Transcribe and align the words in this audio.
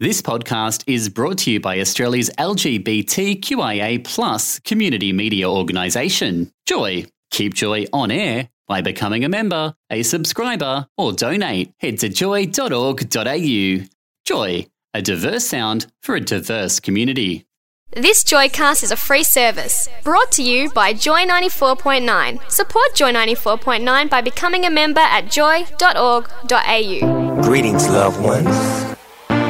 This 0.00 0.20
podcast 0.20 0.82
is 0.88 1.08
brought 1.08 1.38
to 1.38 1.52
you 1.52 1.60
by 1.60 1.78
Australia's 1.78 2.28
LGBTQIA 2.36 4.02
plus 4.02 4.58
community 4.58 5.12
media 5.12 5.48
organisation, 5.48 6.50
Joy. 6.66 7.06
Keep 7.30 7.54
Joy 7.54 7.86
on 7.92 8.10
air 8.10 8.48
by 8.66 8.80
becoming 8.80 9.24
a 9.24 9.28
member, 9.28 9.72
a 9.90 10.02
subscriber, 10.02 10.88
or 10.98 11.12
donate. 11.12 11.72
Head 11.78 12.00
to 12.00 12.08
joy.org.au. 12.08 13.86
Joy, 14.24 14.66
a 14.94 15.00
diverse 15.00 15.46
sound 15.46 15.86
for 16.02 16.16
a 16.16 16.20
diverse 16.20 16.80
community. 16.80 17.46
This 17.92 18.24
Joycast 18.24 18.82
is 18.82 18.90
a 18.90 18.96
free 18.96 19.22
service 19.22 19.88
brought 20.02 20.32
to 20.32 20.42
you 20.42 20.70
by 20.72 20.92
Joy 20.92 21.24
94.9. 21.24 22.50
Support 22.50 22.96
Joy 22.96 23.12
94.9 23.12 24.10
by 24.10 24.20
becoming 24.20 24.64
a 24.64 24.70
member 24.70 25.02
at 25.02 25.30
joy.org.au. 25.30 25.70
Greetings, 27.42 27.88
loved 27.88 28.20
ones. 28.20 28.94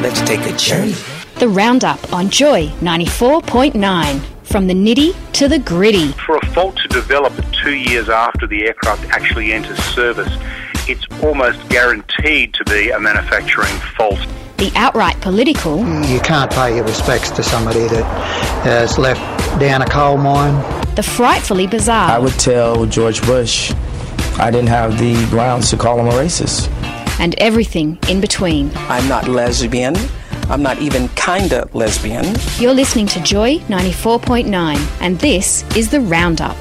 Let's 0.04 0.20
take 0.20 0.40
a 0.40 0.54
journey. 0.58 0.92
The 1.38 1.48
Roundup 1.48 2.12
on 2.12 2.28
Joy 2.28 2.66
94.9. 2.82 4.20
From 4.44 4.66
the 4.66 4.74
nitty 4.74 5.14
to 5.32 5.48
the 5.48 5.58
gritty. 5.58 6.12
For 6.26 6.36
a 6.36 6.46
fault 6.48 6.76
to 6.76 6.88
develop 6.88 7.32
two 7.62 7.74
years 7.74 8.10
after 8.10 8.46
the 8.46 8.66
aircraft 8.66 9.06
actually 9.06 9.54
enters 9.54 9.78
service, 9.78 10.28
it's 10.86 11.06
almost 11.22 11.66
guaranteed 11.70 12.52
to 12.52 12.64
be 12.64 12.90
a 12.90 13.00
manufacturing 13.00 13.74
fault. 13.96 14.18
The 14.58 14.70
outright 14.76 15.18
political. 15.22 15.78
Mm, 15.78 16.06
you 16.12 16.20
can't 16.20 16.52
pay 16.52 16.76
your 16.76 16.84
respects 16.84 17.30
to 17.30 17.42
somebody 17.42 17.88
that 17.88 18.04
has 18.62 18.98
left 18.98 19.22
down 19.58 19.80
a 19.80 19.86
coal 19.86 20.18
mine. 20.18 20.54
The 20.96 21.02
frightfully 21.02 21.66
bizarre. 21.66 22.10
I 22.10 22.18
would 22.18 22.38
tell 22.38 22.84
George 22.84 23.22
Bush 23.22 23.72
I 24.38 24.50
didn't 24.50 24.68
have 24.68 24.98
the 24.98 25.14
grounds 25.30 25.70
to 25.70 25.78
call 25.78 25.98
him 25.98 26.08
a 26.08 26.10
racist. 26.10 26.68
And 27.18 27.34
everything 27.38 27.98
in 28.08 28.20
between. 28.20 28.70
I'm 28.88 29.08
not 29.08 29.28
lesbian. 29.28 29.94
I'm 30.50 30.62
not 30.62 30.78
even 30.78 31.08
kinda 31.10 31.68
lesbian. 31.72 32.34
You're 32.58 32.74
listening 32.74 33.06
to 33.08 33.20
Joy 33.20 33.58
94.9, 33.68 34.78
and 35.00 35.18
this 35.20 35.64
is 35.76 35.90
The 35.90 36.00
Roundup. 36.00 36.56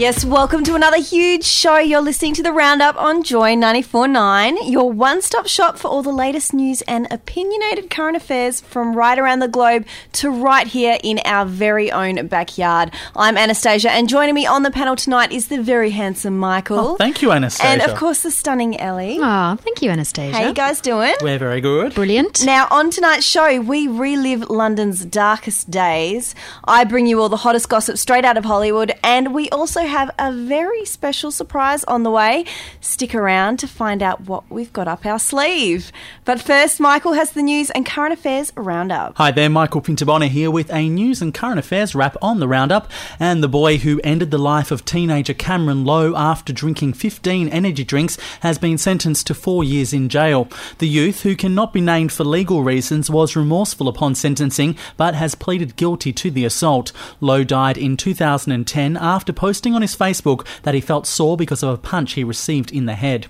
Yes, 0.00 0.24
welcome 0.24 0.64
to 0.64 0.74
another 0.74 0.96
huge 0.98 1.44
show. 1.44 1.76
You're 1.76 2.00
listening 2.00 2.32
to 2.32 2.42
the 2.42 2.52
Roundup 2.52 2.96
on 2.96 3.22
Joy 3.22 3.52
94.9, 3.54 4.72
your 4.72 4.90
one 4.90 5.20
stop 5.20 5.46
shop 5.46 5.76
for 5.76 5.88
all 5.88 6.02
the 6.02 6.10
latest 6.10 6.54
news 6.54 6.80
and 6.88 7.06
opinionated 7.10 7.90
current 7.90 8.16
affairs 8.16 8.62
from 8.62 8.94
right 8.94 9.18
around 9.18 9.40
the 9.40 9.46
globe 9.46 9.84
to 10.12 10.30
right 10.30 10.66
here 10.66 10.96
in 11.04 11.20
our 11.26 11.44
very 11.44 11.92
own 11.92 12.28
backyard. 12.28 12.92
I'm 13.14 13.36
Anastasia, 13.36 13.90
and 13.90 14.08
joining 14.08 14.34
me 14.34 14.46
on 14.46 14.62
the 14.62 14.70
panel 14.70 14.96
tonight 14.96 15.32
is 15.32 15.48
the 15.48 15.60
very 15.60 15.90
handsome 15.90 16.38
Michael. 16.38 16.78
Oh, 16.78 16.96
thank 16.96 17.20
you, 17.20 17.30
Anastasia. 17.30 17.68
And 17.68 17.82
of 17.82 17.94
course, 17.94 18.22
the 18.22 18.30
stunning 18.30 18.80
Ellie. 18.80 19.18
Oh, 19.20 19.56
thank 19.56 19.82
you, 19.82 19.90
Anastasia. 19.90 20.34
How 20.34 20.48
you 20.48 20.54
guys 20.54 20.80
doing? 20.80 21.12
We're 21.20 21.36
very 21.38 21.60
good. 21.60 21.94
Brilliant. 21.94 22.42
Now, 22.42 22.68
on 22.70 22.88
tonight's 22.90 23.26
show, 23.26 23.60
we 23.60 23.86
relive 23.86 24.48
London's 24.48 25.04
darkest 25.04 25.70
days. 25.70 26.34
I 26.64 26.84
bring 26.84 27.06
you 27.06 27.20
all 27.20 27.28
the 27.28 27.36
hottest 27.36 27.68
gossip 27.68 27.98
straight 27.98 28.24
out 28.24 28.38
of 28.38 28.46
Hollywood, 28.46 28.94
and 29.04 29.34
we 29.34 29.50
also 29.50 29.89
have 29.90 30.10
a 30.18 30.32
very 30.32 30.84
special 30.84 31.30
surprise 31.30 31.84
on 31.84 32.02
the 32.02 32.10
way. 32.10 32.46
Stick 32.80 33.14
around 33.14 33.58
to 33.58 33.68
find 33.68 34.02
out 34.02 34.22
what 34.22 34.50
we've 34.50 34.72
got 34.72 34.88
up 34.88 35.04
our 35.04 35.18
sleeve. 35.18 35.92
But 36.24 36.40
first, 36.40 36.80
Michael 36.80 37.12
has 37.12 37.32
the 37.32 37.42
news 37.42 37.70
and 37.70 37.84
current 37.84 38.14
affairs 38.14 38.52
roundup. 38.56 39.16
Hi 39.16 39.30
there, 39.30 39.50
Michael 39.50 39.82
Pintabona 39.82 40.28
here 40.28 40.50
with 40.50 40.72
a 40.72 40.88
news 40.88 41.20
and 41.20 41.34
current 41.34 41.58
affairs 41.58 41.94
wrap 41.94 42.16
on 42.22 42.40
the 42.40 42.48
roundup. 42.48 42.90
And 43.18 43.42
the 43.42 43.48
boy 43.48 43.78
who 43.78 44.00
ended 44.04 44.30
the 44.30 44.38
life 44.38 44.70
of 44.70 44.84
teenager 44.84 45.34
Cameron 45.34 45.84
Lowe 45.84 46.14
after 46.16 46.52
drinking 46.52 46.94
15 46.94 47.48
energy 47.48 47.84
drinks 47.84 48.16
has 48.40 48.58
been 48.58 48.78
sentenced 48.78 49.26
to 49.26 49.34
four 49.34 49.64
years 49.64 49.92
in 49.92 50.08
jail. 50.08 50.48
The 50.78 50.88
youth, 50.88 51.22
who 51.22 51.34
cannot 51.34 51.72
be 51.72 51.80
named 51.80 52.12
for 52.12 52.24
legal 52.24 52.62
reasons, 52.62 53.10
was 53.10 53.36
remorseful 53.36 53.88
upon 53.88 54.14
sentencing 54.14 54.76
but 54.96 55.14
has 55.14 55.34
pleaded 55.34 55.76
guilty 55.76 56.12
to 56.12 56.30
the 56.30 56.44
assault. 56.44 56.92
Lowe 57.20 57.44
died 57.44 57.76
in 57.76 57.96
2010 57.96 58.96
after 58.96 59.32
posting 59.32 59.69
on 59.74 59.82
his 59.82 59.96
Facebook 59.96 60.46
that 60.62 60.74
he 60.74 60.80
felt 60.80 61.06
sore 61.06 61.36
because 61.36 61.62
of 61.62 61.70
a 61.70 61.78
punch 61.78 62.12
he 62.12 62.24
received 62.24 62.70
in 62.72 62.86
the 62.86 62.94
head. 62.94 63.26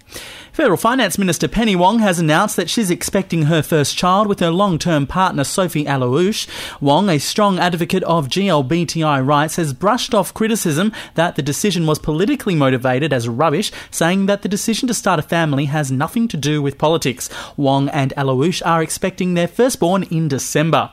Federal 0.61 0.77
Finance 0.77 1.17
Minister 1.17 1.49
Penny 1.49 1.75
Wong 1.75 2.01
has 2.01 2.19
announced 2.19 2.55
that 2.57 2.69
she's 2.69 2.91
expecting 2.91 3.45
her 3.45 3.63
first 3.63 3.97
child 3.97 4.27
with 4.27 4.41
her 4.41 4.51
long 4.51 4.79
term 4.79 5.07
partner 5.07 5.43
Sophie 5.43 5.87
Allouache. 5.87 6.47
Wong, 6.83 7.09
a 7.09 7.19
strong 7.19 7.59
advocate 7.59 8.03
of 8.03 8.29
GLBTI 8.29 9.27
rights, 9.27 9.57
has 9.57 9.73
brushed 9.73 10.13
off 10.13 10.35
criticism 10.35 10.93
that 11.15 11.37
the 11.37 11.41
decision 11.41 11.87
was 11.87 11.99
politically 11.99 12.55
motivated 12.55 13.11
as 13.11 13.27
rubbish, 13.27 13.73
saying 13.91 14.27
that 14.27 14.43
the 14.43 14.51
decision 14.51 14.87
to 14.89 14.93
start 14.93 15.19
a 15.19 15.23
family 15.23 15.65
has 15.65 15.91
nothing 15.91 16.29
to 16.29 16.37
do 16.37 16.61
with 16.61 16.77
politics. 16.77 17.31
Wong 17.57 17.89
and 17.89 18.13
Allouache 18.19 18.61
are 18.67 18.83
expecting 18.83 19.33
their 19.33 19.49
firstborn 19.49 20.03
in 20.11 20.29
December. 20.29 20.91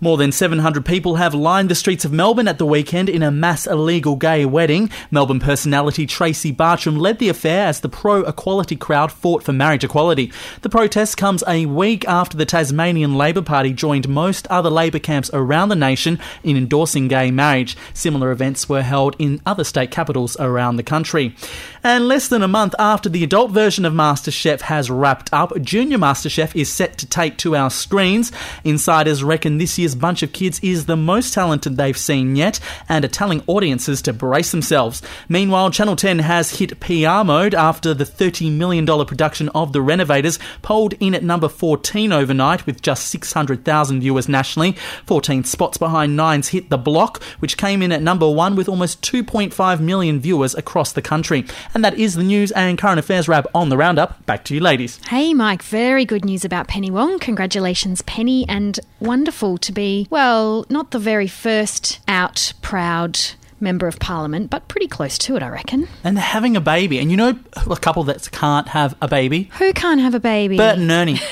More 0.00 0.16
than 0.16 0.32
700 0.32 0.84
people 0.84 1.16
have 1.16 1.34
lined 1.34 1.68
the 1.68 1.74
streets 1.74 2.04
of 2.04 2.12
Melbourne 2.12 2.48
at 2.48 2.58
the 2.58 2.66
weekend 2.66 3.08
in 3.08 3.22
a 3.22 3.30
mass 3.30 3.66
illegal 3.66 4.16
gay 4.16 4.44
wedding. 4.44 4.90
Melbourne 5.10 5.40
personality 5.40 6.06
Tracy 6.06 6.50
Bartram 6.52 6.96
led 6.96 7.18
the 7.18 7.28
affair 7.28 7.66
as 7.66 7.80
the 7.80 7.88
pro 7.88 8.22
equality 8.22 8.76
crowd 8.76 8.93
fought 9.12 9.42
for 9.42 9.52
marriage 9.52 9.84
equality. 9.84 10.32
The 10.62 10.68
protest 10.68 11.16
comes 11.16 11.44
a 11.46 11.66
week 11.66 12.06
after 12.08 12.36
the 12.36 12.46
Tasmanian 12.46 13.16
Labor 13.16 13.42
Party 13.42 13.72
joined 13.72 14.08
most 14.08 14.46
other 14.48 14.70
Labor 14.70 14.98
camps 14.98 15.30
around 15.32 15.68
the 15.68 15.76
nation 15.76 16.18
in 16.42 16.56
endorsing 16.56 17.08
gay 17.08 17.30
marriage. 17.30 17.76
Similar 17.92 18.30
events 18.30 18.68
were 18.68 18.82
held 18.82 19.16
in 19.18 19.40
other 19.44 19.64
state 19.64 19.90
capitals 19.90 20.36
around 20.38 20.76
the 20.76 20.82
country. 20.82 21.34
And 21.82 22.08
less 22.08 22.28
than 22.28 22.42
a 22.42 22.48
month 22.48 22.74
after 22.78 23.08
the 23.08 23.24
adult 23.24 23.50
version 23.50 23.84
of 23.84 23.92
MasterChef 23.92 24.62
has 24.62 24.90
wrapped 24.90 25.28
up, 25.32 25.52
Junior 25.60 25.98
MasterChef 25.98 26.54
is 26.54 26.72
set 26.72 26.96
to 26.98 27.06
take 27.06 27.36
to 27.38 27.56
our 27.56 27.70
screens. 27.70 28.32
Insiders 28.64 29.22
reckon 29.22 29.58
this 29.58 29.78
year's 29.78 29.94
bunch 29.94 30.22
of 30.22 30.32
kids 30.32 30.60
is 30.60 30.86
the 30.86 30.96
most 30.96 31.34
talented 31.34 31.76
they've 31.76 31.96
seen 31.96 32.36
yet 32.36 32.60
and 32.88 33.04
are 33.04 33.08
telling 33.08 33.42
audiences 33.46 34.00
to 34.02 34.12
brace 34.12 34.50
themselves. 34.50 35.02
Meanwhile, 35.28 35.70
Channel 35.72 35.96
10 35.96 36.20
has 36.20 36.58
hit 36.58 36.80
PR 36.80 37.24
mode 37.24 37.54
after 37.54 37.94
the 37.94 38.04
$30 38.04 38.52
million 38.52 38.83
production 39.04 39.48
of 39.50 39.72
The 39.72 39.80
Renovators 39.80 40.38
polled 40.62 40.94
in 40.94 41.14
at 41.14 41.22
number 41.22 41.48
14 41.48 42.12
overnight 42.12 42.66
with 42.66 42.82
just 42.82 43.06
600,000 43.08 44.00
viewers 44.00 44.28
nationally. 44.28 44.72
14 45.06 45.44
spots 45.44 45.78
behind 45.78 46.16
Nine's 46.16 46.48
Hit 46.48 46.70
the 46.70 46.78
Block, 46.78 47.22
which 47.38 47.56
came 47.56 47.82
in 47.82 47.92
at 47.92 48.02
number 48.02 48.28
one 48.30 48.56
with 48.56 48.68
almost 48.68 49.02
2.5 49.02 49.80
million 49.80 50.20
viewers 50.20 50.54
across 50.54 50.92
the 50.92 51.02
country. 51.02 51.44
And 51.74 51.84
that 51.84 51.98
is 51.98 52.14
the 52.14 52.22
news 52.22 52.52
and 52.52 52.78
current 52.78 52.98
affairs 52.98 53.28
wrap 53.28 53.46
on 53.54 53.68
the 53.68 53.76
roundup. 53.76 54.24
Back 54.26 54.44
to 54.44 54.54
you, 54.54 54.60
ladies. 54.60 55.00
Hey, 55.06 55.34
Mike, 55.34 55.62
very 55.62 56.04
good 56.04 56.24
news 56.24 56.44
about 56.44 56.68
Penny 56.68 56.90
Wong. 56.90 57.18
Congratulations, 57.18 58.02
Penny, 58.02 58.48
and 58.48 58.80
wonderful 59.00 59.58
to 59.58 59.72
be, 59.72 60.06
well, 60.10 60.66
not 60.68 60.90
the 60.90 60.98
very 60.98 61.28
first 61.28 62.00
out, 62.08 62.52
proud 62.62 63.18
member 63.60 63.86
of 63.86 63.98
parliament, 63.98 64.50
but 64.50 64.68
pretty 64.68 64.86
close 64.88 65.18
to 65.18 65.36
it, 65.36 65.42
I 65.42 65.48
reckon. 65.48 65.88
And 66.02 66.16
they're 66.16 66.24
having 66.24 66.56
a 66.56 66.60
baby. 66.60 66.98
And 66.98 67.10
you 67.10 67.16
know 67.16 67.38
a 67.70 67.76
couple 67.76 68.04
that 68.04 68.30
can't 68.32 68.68
have 68.68 68.96
a 69.00 69.08
baby? 69.08 69.50
Who 69.58 69.72
can't 69.72 70.00
have 70.00 70.14
a 70.14 70.20
baby? 70.20 70.56
Bert 70.56 70.78
and 70.78 70.90
Ernie. 70.90 71.18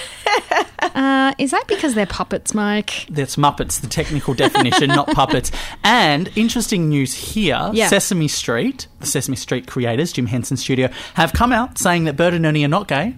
Uh, 0.95 1.33
is 1.39 1.53
that 1.53 1.67
because 1.69 1.95
they're 1.95 2.07
puppets, 2.07 2.55
Mike? 2.55 3.07
That's 3.09 3.37
Muppets, 3.37 3.81
the 3.81 3.87
technical 3.87 4.35
definition, 4.35 4.89
not 4.89 5.07
puppets. 5.15 5.51
And 5.85 6.31
interesting 6.37 6.89
news 6.89 7.15
here 7.15 7.71
Yeah. 7.73 7.89
Sesame 7.89 8.29
Street, 8.29 8.89
the 9.01 9.07
Sesame 9.07 9.37
Street 9.37 9.67
creators, 9.67 10.13
Jim 10.13 10.27
Henson 10.27 10.57
Studio, 10.57 10.91
have 11.15 11.33
come 11.33 11.53
out 11.53 11.79
saying 11.79 12.05
that 12.05 12.17
Bert 12.17 12.35
and 12.35 12.45
Ernie 12.45 12.65
are 12.65 12.69
not 12.69 12.89
gay 12.89 13.15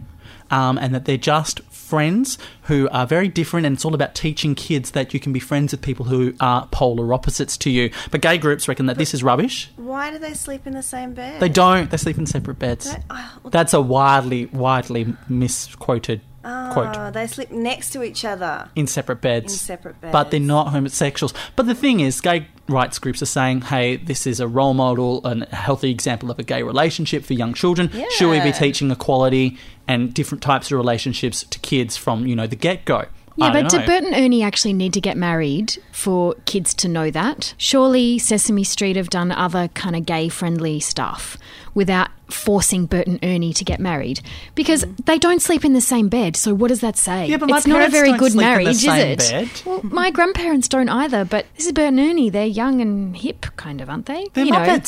um, 0.50 0.78
and 0.78 0.94
that 0.94 1.04
they're 1.06 1.16
just 1.16 1.60
friends 1.94 2.38
who 2.62 2.88
are 2.90 3.06
very 3.06 3.28
different. 3.28 3.66
And 3.66 3.74
it's 3.76 3.84
all 3.84 3.94
about 3.94 4.14
teaching 4.14 4.54
kids 4.54 4.90
that 4.92 5.14
you 5.14 5.20
can 5.20 5.32
be 5.32 5.40
friends 5.40 5.72
with 5.72 5.80
people 5.80 6.06
who 6.06 6.34
are 6.40 6.66
polar 6.72 7.14
opposites 7.14 7.56
to 7.58 7.70
you. 7.70 7.90
But 8.10 8.20
gay 8.20 8.36
groups 8.38 8.66
reckon 8.68 8.86
that 8.86 8.98
this 8.98 9.14
is 9.14 9.22
rubbish. 9.22 9.70
Why 9.76 10.10
do 10.10 10.18
they 10.18 10.34
sleep 10.34 10.66
in 10.66 10.72
the 10.72 10.82
same 10.82 11.14
bed? 11.14 11.40
They 11.40 11.48
don't, 11.48 11.90
they 11.90 11.96
sleep 11.96 12.18
in 12.18 12.26
separate 12.26 12.58
beds. 12.58 12.86
Oh, 12.88 12.92
that- 12.92 13.04
oh, 13.10 13.38
well, 13.44 13.50
That's 13.50 13.74
a 13.74 13.80
widely, 13.80 14.46
widely 14.46 15.14
misquoted 15.28 16.20
oh, 16.44 16.70
quote. 16.72 16.96
Ah, 16.96 17.10
they 17.10 17.26
sleep 17.26 17.50
next 17.50 17.90
to 17.90 18.02
each 18.02 18.24
other. 18.24 18.68
in 18.76 18.86
separate 18.86 19.20
beds. 19.20 19.52
In 19.52 19.58
separate 19.58 20.00
beds. 20.00 20.12
But 20.12 20.30
they're 20.30 20.40
not 20.40 20.68
homosexuals. 20.68 21.34
But 21.56 21.66
the 21.66 21.74
thing 21.74 22.00
is, 22.00 22.20
gay 22.20 22.48
rights 22.68 22.98
groups 22.98 23.22
are 23.22 23.26
saying, 23.26 23.62
hey, 23.62 23.96
this 23.96 24.26
is 24.26 24.40
a 24.40 24.48
role 24.48 24.74
model 24.74 25.24
and 25.26 25.42
a 25.44 25.56
healthy 25.56 25.90
example 25.90 26.30
of 26.30 26.38
a 26.38 26.42
gay 26.42 26.62
relationship 26.62 27.24
for 27.24 27.34
young 27.34 27.54
children. 27.54 27.90
Should 28.10 28.30
we 28.30 28.40
be 28.40 28.52
teaching 28.52 28.90
equality 28.90 29.58
and 29.86 30.14
different 30.14 30.42
types 30.42 30.70
of 30.70 30.78
relationships 30.78 31.44
to 31.44 31.58
kids 31.58 31.96
from, 31.96 32.26
you 32.26 32.36
know, 32.36 32.46
the 32.46 32.56
get 32.56 32.84
go? 32.84 33.04
Yeah, 33.36 33.52
but 33.52 33.68
don't 33.68 33.80
do. 33.80 33.86
Bert 33.86 34.04
and 34.04 34.14
Ernie 34.14 34.44
actually 34.44 34.74
need 34.74 34.92
to 34.92 35.00
get 35.00 35.16
married 35.16 35.76
for 35.90 36.34
kids 36.46 36.72
to 36.74 36.88
know 36.88 37.10
that? 37.10 37.54
Surely 37.58 38.16
Sesame 38.16 38.62
Street 38.62 38.94
have 38.94 39.10
done 39.10 39.32
other 39.32 39.66
kind 39.68 39.96
of 39.96 40.06
gay 40.06 40.28
friendly 40.28 40.78
stuff 40.78 41.36
without 41.74 42.03
forcing 42.28 42.86
Bert 42.86 43.06
and 43.06 43.18
Ernie 43.22 43.52
to 43.52 43.64
get 43.64 43.80
married 43.80 44.20
because 44.54 44.84
mm. 44.84 45.04
they 45.04 45.18
don't 45.18 45.40
sleep 45.42 45.64
in 45.64 45.72
the 45.72 45.80
same 45.80 46.08
bed. 46.08 46.36
So 46.36 46.54
what 46.54 46.68
does 46.68 46.80
that 46.80 46.96
say? 46.96 47.26
Yeah, 47.26 47.36
but 47.36 47.48
my 47.48 47.58
it's 47.58 47.66
not 47.66 47.82
a 47.82 47.90
very 47.90 48.10
don't 48.10 48.18
good 48.18 48.32
sleep 48.32 48.46
in 48.46 48.50
the 48.50 48.58
marriage, 48.58 48.68
is 48.68 48.82
same 48.82 49.10
it? 49.10 49.18
bed. 49.18 49.62
Well, 49.64 49.80
my 49.84 50.10
grandparents 50.10 50.68
don't 50.68 50.88
either. 50.88 51.24
But 51.24 51.46
this 51.56 51.66
is 51.66 51.72
Bert 51.72 51.88
and 51.88 52.00
Ernie. 52.00 52.30
They're 52.30 52.46
young 52.46 52.80
and 52.80 53.16
hip, 53.16 53.46
kind 53.56 53.80
of, 53.80 53.90
aren't 53.90 54.06
they? 54.06 54.28
They're 54.34 54.44
You 54.44 54.52
know. 54.52 54.80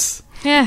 Muppets. 0.46 0.66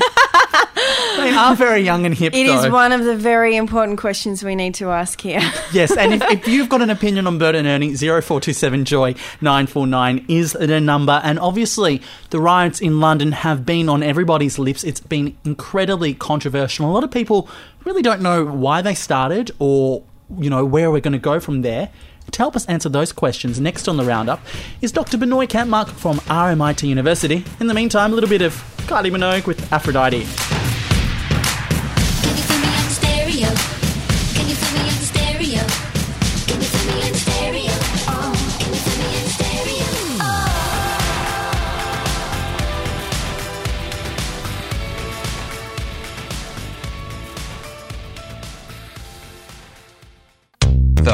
they 1.24 1.30
are 1.30 1.54
very 1.54 1.80
young 1.80 2.06
and 2.06 2.14
hip, 2.14 2.34
It 2.34 2.46
though. 2.46 2.64
is 2.64 2.70
one 2.70 2.92
of 2.92 3.04
the 3.04 3.16
very 3.16 3.56
important 3.56 3.98
questions 3.98 4.42
we 4.44 4.54
need 4.54 4.74
to 4.76 4.90
ask 4.90 5.20
here. 5.20 5.40
Yes, 5.72 5.96
and 5.96 6.12
if, 6.12 6.22
if 6.30 6.48
you've 6.48 6.68
got 6.68 6.82
an 6.82 6.90
opinion 6.90 7.28
on 7.28 7.38
Bert 7.38 7.54
and 7.54 7.64
Ernie, 7.66 7.94
0427 7.94 8.84
Joy 8.84 9.14
949 9.40 10.24
is 10.28 10.52
the 10.52 10.80
number. 10.80 11.20
And 11.22 11.38
obviously, 11.38 12.02
the 12.30 12.40
riots 12.40 12.80
in 12.80 12.98
London 12.98 13.30
have 13.30 13.64
been 13.64 13.88
on 13.88 14.02
everybody's 14.02 14.58
lips. 14.58 14.82
It's 14.82 14.98
been 15.00 15.36
incredibly 15.44 16.14
controversial. 16.14 16.90
A 16.90 16.92
lot 16.92 17.04
of 17.04 17.10
people 17.12 17.48
really 17.84 18.02
don't 18.02 18.20
know 18.20 18.44
why 18.44 18.82
they 18.82 18.94
started 18.94 19.52
or, 19.60 20.02
you 20.38 20.50
know, 20.50 20.64
where 20.64 20.90
we're 20.90 21.00
going 21.00 21.12
to 21.12 21.18
go 21.18 21.38
from 21.38 21.62
there. 21.62 21.90
To 22.32 22.38
help 22.38 22.56
us 22.56 22.66
answer 22.66 22.88
those 22.88 23.12
questions, 23.12 23.60
next 23.60 23.88
on 23.88 23.96
the 23.96 24.04
roundup 24.04 24.40
is 24.80 24.92
Dr. 24.92 25.18
Binoy 25.18 25.48
Kampmark 25.48 25.88
from 25.88 26.18
RMIT 26.18 26.88
University. 26.88 27.44
In 27.58 27.66
the 27.66 27.74
meantime, 27.74 28.12
a 28.12 28.14
little 28.14 28.30
bit 28.30 28.42
of 28.42 28.54
Kylie 28.86 29.10
Minogue 29.10 29.46
with 29.46 29.72
Aphrodite. 29.72 30.26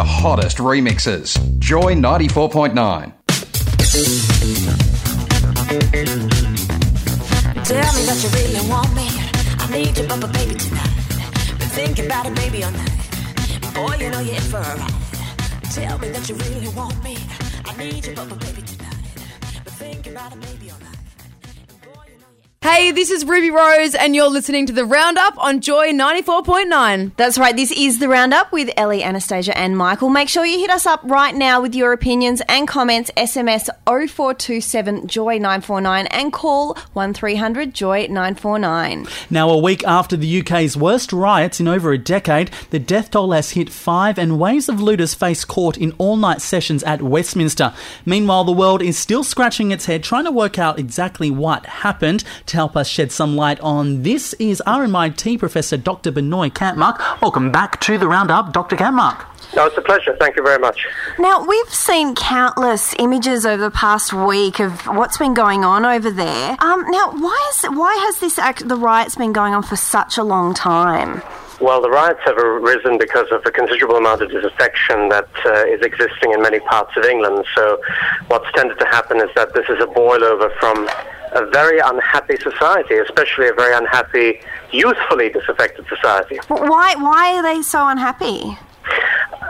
Hottest 0.06 0.58
remixes. 0.58 1.37
Joy 1.58 1.94
94.9. 1.94 3.12
Tell 7.64 7.93
me 7.94 8.03
that 8.06 8.19
you 8.23 8.29
really 8.31 8.70
want 8.70 8.94
me. 8.94 9.08
I 9.58 9.69
need 9.70 9.94
baby 10.29 10.55
tonight. 10.55 10.94
Been 11.58 11.69
thinking 11.69 12.06
about 12.06 12.35
baby, 12.37 12.62
all 12.62 12.70
night. 12.70 12.91
Boy, 13.75 13.97
you 13.97 14.11
know 14.11 14.20
you're 14.20 14.37
in 14.37 14.43
for 14.43 14.58
a 14.58 14.76
ride. 14.76 14.93
Tell 15.73 15.99
me 15.99 16.08
that 16.11 16.29
you 16.29 16.37
really 16.37 16.69
want 16.69 17.03
me. 17.03 17.19
I 17.64 17.76
need 17.76 18.05
baby 18.05 18.62
tonight. 18.62 18.97
Been 19.64 19.75
thinking 19.75 20.12
about 20.12 20.41
baby. 20.41 20.56
Hey, 22.66 22.90
this 22.90 23.12
is 23.12 23.24
Ruby 23.24 23.52
Rose, 23.52 23.94
and 23.94 24.16
you're 24.16 24.28
listening 24.28 24.66
to 24.66 24.72
the 24.72 24.84
Roundup 24.84 25.38
on 25.38 25.60
Joy 25.60 25.92
94.9. 25.92 27.12
That's 27.14 27.38
right. 27.38 27.54
This 27.54 27.70
is 27.70 28.00
the 28.00 28.08
roundup 28.08 28.50
with 28.50 28.70
Ellie, 28.76 29.04
Anastasia, 29.04 29.56
and 29.56 29.76
Michael. 29.76 30.08
Make 30.08 30.28
sure 30.28 30.44
you 30.44 30.58
hit 30.58 30.70
us 30.70 30.84
up 30.84 31.00
right 31.04 31.32
now 31.32 31.62
with 31.62 31.76
your 31.76 31.92
opinions 31.92 32.42
and 32.48 32.66
comments. 32.66 33.12
SMS 33.16 33.68
0427 33.86 35.06
Joy 35.06 35.34
949 35.34 36.08
and 36.08 36.32
call 36.32 36.74
1300 36.94 37.72
Joy 37.72 38.08
949. 38.08 39.06
Now, 39.30 39.48
a 39.48 39.58
week 39.58 39.84
after 39.84 40.16
the 40.16 40.40
UK's 40.40 40.76
worst 40.76 41.12
riots 41.12 41.60
in 41.60 41.69
over 41.69 41.92
a 41.92 41.98
decade, 41.98 42.50
the 42.70 42.80
death 42.80 43.12
toll 43.12 43.30
has 43.30 43.52
hit 43.52 43.70
five, 43.70 44.19
and 44.19 44.40
waves 44.40 44.69
of 44.69 44.80
looters 44.80 45.14
face 45.14 45.44
court 45.44 45.78
in 45.78 45.92
all 45.98 46.16
night 46.16 46.42
sessions 46.42 46.82
at 46.82 47.00
Westminster. 47.00 47.72
Meanwhile, 48.04 48.42
the 48.42 48.50
world 48.50 48.82
is 48.82 48.98
still 48.98 49.22
scratching 49.22 49.70
its 49.70 49.86
head 49.86 50.02
trying 50.02 50.24
to 50.24 50.32
work 50.32 50.58
out 50.58 50.80
exactly 50.80 51.30
what 51.30 51.64
happened. 51.66 52.24
To 52.46 52.56
help 52.56 52.75
us 52.75 52.88
shed 52.88 53.12
some 53.12 53.37
light 53.37 53.61
on 53.61 54.03
this 54.03 54.32
is 54.38 54.62
RMIT 54.67 55.38
Professor 55.38 55.76
Dr. 55.76 56.11
Binoy 56.11 56.50
Kampmark. 56.50 57.20
Welcome 57.20 57.53
back 57.53 57.79
to 57.82 57.99
the 57.99 58.08
Roundup, 58.08 58.55
Dr. 58.55 58.76
Kampmark. 58.76 59.26
No, 59.55 59.67
it's 59.67 59.76
a 59.76 59.82
pleasure. 59.82 60.17
Thank 60.19 60.37
you 60.37 60.43
very 60.43 60.58
much. 60.58 60.87
Now, 61.19 61.44
we've 61.44 61.73
seen 61.73 62.14
countless 62.14 62.94
images 62.99 63.44
over 63.44 63.62
the 63.62 63.70
past 63.70 64.14
week 64.14 64.58
of 64.58 64.87
what's 64.87 65.19
been 65.19 65.35
going 65.35 65.67
on 65.67 65.85
over 65.85 66.11
there. 66.11 66.56
Um, 66.61 66.91
now, 66.91 67.12
why, 67.12 67.53
is, 67.53 67.64
why 67.64 67.94
has 68.06 68.20
this 68.20 68.38
act, 68.38 68.67
the 68.67 68.76
riots 68.76 69.17
been 69.17 69.35
going 69.35 69.53
on 69.53 69.62
for 69.62 69.76
such 69.76 70.17
a 70.17 70.25
long 70.25 70.55
time? 70.55 71.20
Well, 71.61 71.82
the 71.82 71.91
riots 71.91 72.20
have 72.25 72.38
arisen 72.38 72.97
because 72.97 73.26
of 73.32 73.43
a 73.44 73.50
considerable 73.50 73.97
amount 73.97 74.23
of 74.23 74.31
disaffection 74.31 75.11
that 75.11 75.29
uh, 75.44 75.67
is 75.67 75.82
existing 75.82 76.32
in 76.32 76.41
many 76.41 76.61
parts 76.61 76.97
of 76.97 77.05
England. 77.05 77.44
So, 77.55 77.81
what's 78.29 78.50
tended 78.53 78.79
to 78.79 78.87
happen 78.87 79.19
is 79.19 79.29
that 79.37 79.53
this 79.53 79.69
is 79.69 79.82
a 79.82 79.87
boil 79.87 80.25
over 80.25 80.50
from 80.58 80.88
a 81.36 81.46
very 81.50 81.78
unhappy 81.78 82.36
society, 82.36 82.96
especially 82.96 83.48
a 83.48 83.52
very 83.52 83.76
unhappy, 83.76 84.40
youthfully 84.72 85.28
disaffected 85.28 85.86
society. 85.88 86.38
Why, 86.48 86.94
why 86.96 87.36
are 87.36 87.42
they 87.42 87.62
so 87.62 87.86
unhappy? 87.88 88.58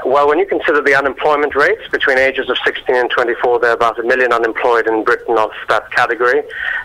Well, 0.04 0.28
when 0.28 0.38
you 0.38 0.46
consider 0.46 0.80
the 0.80 0.94
unemployment 0.94 1.54
rates 1.56 1.82
between 1.90 2.16
ages 2.18 2.48
of 2.48 2.56
16 2.64 2.94
and 2.94 3.10
24, 3.10 3.58
there 3.58 3.70
are 3.70 3.74
about 3.74 3.98
a 3.98 4.04
million 4.04 4.32
unemployed 4.32 4.86
in 4.86 5.02
Britain 5.02 5.36
of 5.36 5.50
that 5.68 5.90
category. 5.90 6.42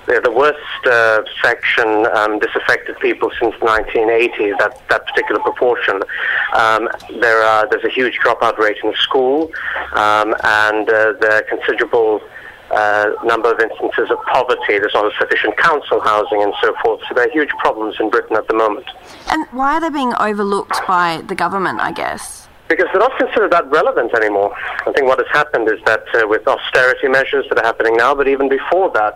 They're 0.07 0.21
the 0.21 0.31
worst 0.31 0.57
uh, 0.87 1.21
section 1.41 2.07
um, 2.15 2.39
disaffected 2.39 2.97
people 2.99 3.29
since 3.39 3.53
1980, 3.61 4.53
that, 4.57 4.81
that 4.89 5.05
particular 5.05 5.39
proportion. 5.41 6.01
Um, 6.53 6.89
there 7.19 7.43
are, 7.43 7.69
there's 7.69 7.83
a 7.83 7.89
huge 7.89 8.17
dropout 8.25 8.57
rate 8.57 8.77
in 8.83 8.93
school, 8.95 9.51
um, 9.93 10.33
and 10.43 10.89
uh, 10.89 11.13
there 11.21 11.33
are 11.33 11.43
considerable 11.43 12.21
uh, 12.73 13.11
number 13.23 13.51
of 13.51 13.59
instances 13.59 14.09
of 14.09 14.17
poverty. 14.31 14.79
There's 14.79 14.93
not 14.93 15.11
sufficient 15.19 15.57
council 15.57 15.99
housing 15.99 16.41
and 16.41 16.53
so 16.61 16.73
forth. 16.83 17.01
So 17.07 17.15
there 17.15 17.27
are 17.27 17.31
huge 17.31 17.49
problems 17.59 17.95
in 17.99 18.09
Britain 18.09 18.35
at 18.35 18.47
the 18.47 18.53
moment. 18.53 18.85
And 19.29 19.45
why 19.51 19.75
are 19.75 19.81
they 19.81 19.89
being 19.89 20.13
overlooked 20.19 20.79
by 20.87 21.21
the 21.27 21.35
government, 21.35 21.79
I 21.79 21.91
guess? 21.91 22.47
Because 22.67 22.87
they're 22.93 23.01
not 23.01 23.17
considered 23.17 23.51
that 23.51 23.69
relevant 23.69 24.13
anymore. 24.13 24.55
I 24.87 24.91
think 24.93 25.05
what 25.05 25.19
has 25.19 25.27
happened 25.31 25.69
is 25.69 25.79
that 25.85 26.03
uh, 26.15 26.27
with 26.27 26.47
austerity 26.47 27.09
measures 27.09 27.45
that 27.49 27.57
are 27.57 27.65
happening 27.65 27.97
now, 27.97 28.15
but 28.15 28.27
even 28.29 28.47
before 28.47 28.89
that, 28.91 29.15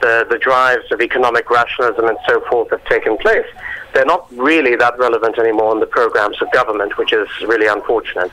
the, 0.00 0.26
the 0.28 0.38
drives 0.38 0.90
of 0.90 1.00
economic 1.00 1.48
rationalism 1.48 2.06
and 2.08 2.18
so 2.28 2.40
forth 2.50 2.70
have 2.70 2.84
taken 2.86 3.16
place. 3.18 3.46
They're 3.94 4.04
not 4.04 4.30
really 4.36 4.76
that 4.76 4.98
relevant 4.98 5.38
anymore 5.38 5.72
in 5.72 5.80
the 5.80 5.86
programs 5.86 6.42
of 6.42 6.50
government, 6.52 6.98
which 6.98 7.12
is 7.12 7.28
really 7.46 7.66
unfortunate. 7.66 8.30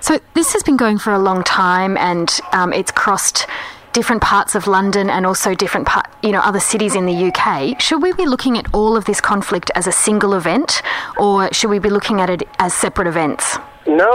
So 0.00 0.20
this 0.34 0.52
has 0.52 0.62
been 0.62 0.76
going 0.76 0.98
for 0.98 1.12
a 1.12 1.18
long 1.18 1.42
time, 1.44 1.96
and 1.96 2.38
um, 2.52 2.72
it's 2.72 2.90
crossed 2.90 3.46
different 3.92 4.22
parts 4.22 4.54
of 4.54 4.66
London 4.66 5.10
and 5.10 5.26
also 5.26 5.54
different 5.54 5.86
part, 5.86 6.06
you 6.22 6.32
know, 6.32 6.40
other 6.40 6.60
cities 6.60 6.94
in 6.94 7.06
the 7.06 7.30
UK. 7.30 7.80
Should 7.80 8.02
we 8.02 8.12
be 8.12 8.26
looking 8.26 8.58
at 8.58 8.72
all 8.74 8.96
of 8.96 9.04
this 9.04 9.20
conflict 9.20 9.70
as 9.74 9.86
a 9.86 9.92
single 9.92 10.34
event, 10.34 10.82
or 11.18 11.52
should 11.52 11.70
we 11.70 11.78
be 11.78 11.90
looking 11.90 12.20
at 12.20 12.30
it 12.30 12.42
as 12.58 12.74
separate 12.74 13.06
events? 13.06 13.58
No, 13.86 14.08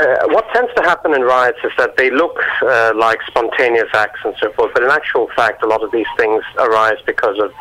uh, 0.00 0.26
what 0.28 0.44
tends 0.52 0.72
to 0.74 0.82
happen 0.82 1.14
in 1.14 1.22
riots 1.22 1.58
is 1.62 1.70
that 1.78 1.96
they 1.96 2.10
look 2.10 2.36
uh, 2.62 2.92
like 2.96 3.20
spontaneous 3.26 3.88
acts 3.94 4.20
and 4.24 4.34
so 4.40 4.52
forth, 4.52 4.72
but 4.74 4.82
in 4.82 4.90
actual 4.90 5.28
fact, 5.36 5.62
a 5.62 5.66
lot 5.66 5.82
of 5.82 5.92
these 5.92 6.06
things 6.16 6.42
arise 6.58 6.98
because 7.06 7.38
of 7.38 7.52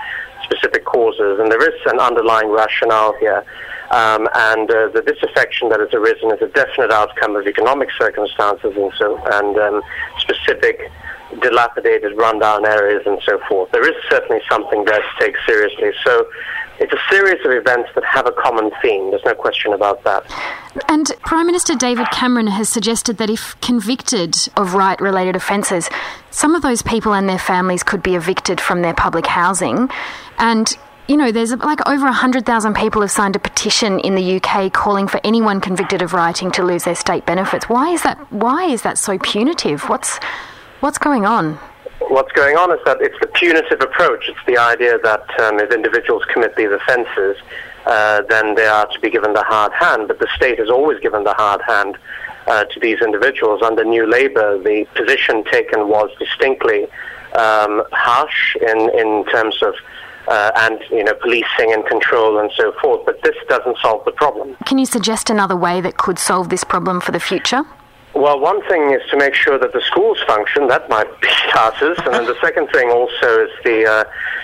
specific 0.43 0.85
causes, 0.85 1.39
and 1.39 1.51
there 1.51 1.61
is 1.61 1.79
an 1.85 1.99
underlying 1.99 2.49
rationale 2.49 3.13
here. 3.19 3.43
Um, 3.91 4.27
and 4.33 4.69
uh, 4.71 4.89
the 4.89 5.03
disaffection 5.05 5.69
that 5.69 5.79
has 5.79 5.93
arisen 5.93 6.31
is 6.31 6.41
a 6.41 6.47
definite 6.47 6.91
outcome 6.91 7.35
of 7.35 7.45
economic 7.45 7.89
circumstances 7.97 8.73
and 8.75 8.91
so 8.97 9.17
and 9.31 9.57
um, 9.59 9.83
specific 10.17 10.91
dilapidated, 11.41 12.17
rundown 12.17 12.65
areas 12.65 13.03
and 13.05 13.19
so 13.25 13.39
forth. 13.47 13.71
There 13.71 13.87
is 13.87 13.95
certainly 14.09 14.41
something 14.49 14.85
there 14.85 14.99
to 14.99 15.09
take 15.19 15.35
seriously. 15.45 15.91
So 16.03 16.27
it's 16.79 16.91
a 16.91 16.99
series 17.09 17.43
of 17.45 17.51
events 17.51 17.89
that 17.95 18.03
have 18.03 18.27
a 18.27 18.31
common 18.31 18.71
theme. 18.81 19.11
There's 19.11 19.23
no 19.25 19.33
question 19.33 19.73
about 19.73 20.03
that. 20.03 20.23
And 20.89 21.11
Prime 21.21 21.45
Minister 21.45 21.75
David 21.75 22.07
Cameron 22.11 22.47
has 22.47 22.67
suggested 22.67 23.17
that 23.17 23.29
if 23.29 23.59
convicted 23.61 24.35
of 24.57 24.73
riot 24.73 24.99
related 24.99 25.35
offences, 25.35 25.89
some 26.31 26.53
of 26.53 26.61
those 26.61 26.81
people 26.81 27.13
and 27.13 27.29
their 27.29 27.39
families 27.39 27.83
could 27.83 28.03
be 28.03 28.15
evicted 28.15 28.59
from 28.59 28.81
their 28.81 28.93
public 28.93 29.25
housing. 29.25 29.89
And 30.37 30.75
you 31.07 31.17
know, 31.17 31.31
there's 31.31 31.55
like 31.55 31.87
over 31.87 32.05
100,000 32.05 32.73
people 32.73 33.01
have 33.01 33.11
signed 33.11 33.35
a 33.35 33.39
petition 33.39 33.99
in 33.99 34.15
the 34.15 34.41
UK 34.41 34.73
calling 34.73 35.07
for 35.07 35.21
anyone 35.23 35.61
convicted 35.61 36.01
of 36.01 36.13
rioting 36.13 36.51
to 36.51 36.63
lose 36.63 36.83
their 36.83 36.95
state 36.95 37.25
benefits. 37.25 37.69
Why 37.69 37.91
is 37.91 38.01
that? 38.03 38.17
Why 38.31 38.65
is 38.65 38.81
that 38.81 38.97
so 38.97 39.19
punitive? 39.19 39.87
What's 39.87 40.19
what's 40.85 40.99
going 40.99 41.25
on? 41.25 41.55
What's 42.09 42.31
going 42.33 42.55
on 42.57 42.71
is 42.71 42.79
that 42.85 43.01
it's 43.01 43.19
the 43.19 43.25
punitive 43.25 43.81
approach. 43.81 44.29
It's 44.29 44.45
the 44.45 44.59
idea 44.59 44.99
that 44.99 45.27
um, 45.39 45.59
if 45.59 45.73
individuals 45.73 46.23
commit 46.31 46.55
these 46.55 46.69
offences, 46.69 47.37
uh, 47.87 48.21
then 48.29 48.53
they 48.53 48.67
are 48.67 48.85
to 48.85 48.99
be 48.99 49.09
given 49.09 49.33
the 49.33 49.41
hard 49.41 49.73
hand. 49.73 50.07
But 50.07 50.19
the 50.19 50.27
state 50.35 50.59
has 50.59 50.69
always 50.69 50.99
given 50.99 51.23
the 51.23 51.33
hard 51.33 51.61
hand 51.63 51.97
uh, 52.45 52.65
to 52.65 52.79
these 52.79 53.01
individuals. 53.01 53.63
Under 53.63 53.83
New 53.83 54.05
Labour, 54.05 54.59
the 54.59 54.85
position 54.93 55.43
taken 55.45 55.87
was 55.87 56.11
distinctly 56.19 56.83
um, 57.33 57.83
harsh 57.91 58.55
in, 58.57 58.79
in 58.93 59.25
terms 59.25 59.63
of 59.63 59.73
uh, 60.27 60.51
and 60.55 60.79
you 60.91 61.03
know 61.03 61.15
policing 61.15 61.73
and 61.73 61.85
control 61.87 62.37
and 62.39 62.51
so 62.55 62.73
forth. 62.79 63.03
But 63.07 63.23
this 63.23 63.35
doesn't 63.49 63.77
solve 63.79 64.05
the 64.05 64.11
problem. 64.11 64.55
Can 64.65 64.77
you 64.77 64.85
suggest 64.85 65.31
another 65.31 65.55
way 65.55 65.81
that 65.81 65.97
could 65.97 66.19
solve 66.19 66.49
this 66.49 66.63
problem 66.63 67.01
for 67.01 67.11
the 67.11 67.19
future? 67.19 67.63
Well, 68.15 68.39
one 68.39 68.65
thing 68.69 68.91
is 68.91 69.01
to 69.11 69.17
make 69.17 69.35
sure 69.35 69.59
that 69.59 69.73
the 69.73 69.81
schools 69.81 70.17
function. 70.25 70.67
That 70.67 70.89
might 70.89 71.09
be 71.19 71.27
starters. 71.49 71.97
And 72.05 72.13
then 72.13 72.25
the 72.25 72.39
second 72.39 72.69
thing 72.71 72.89
also 72.89 73.43
is 73.43 73.51
the 73.63 73.85
uh, 73.85 74.03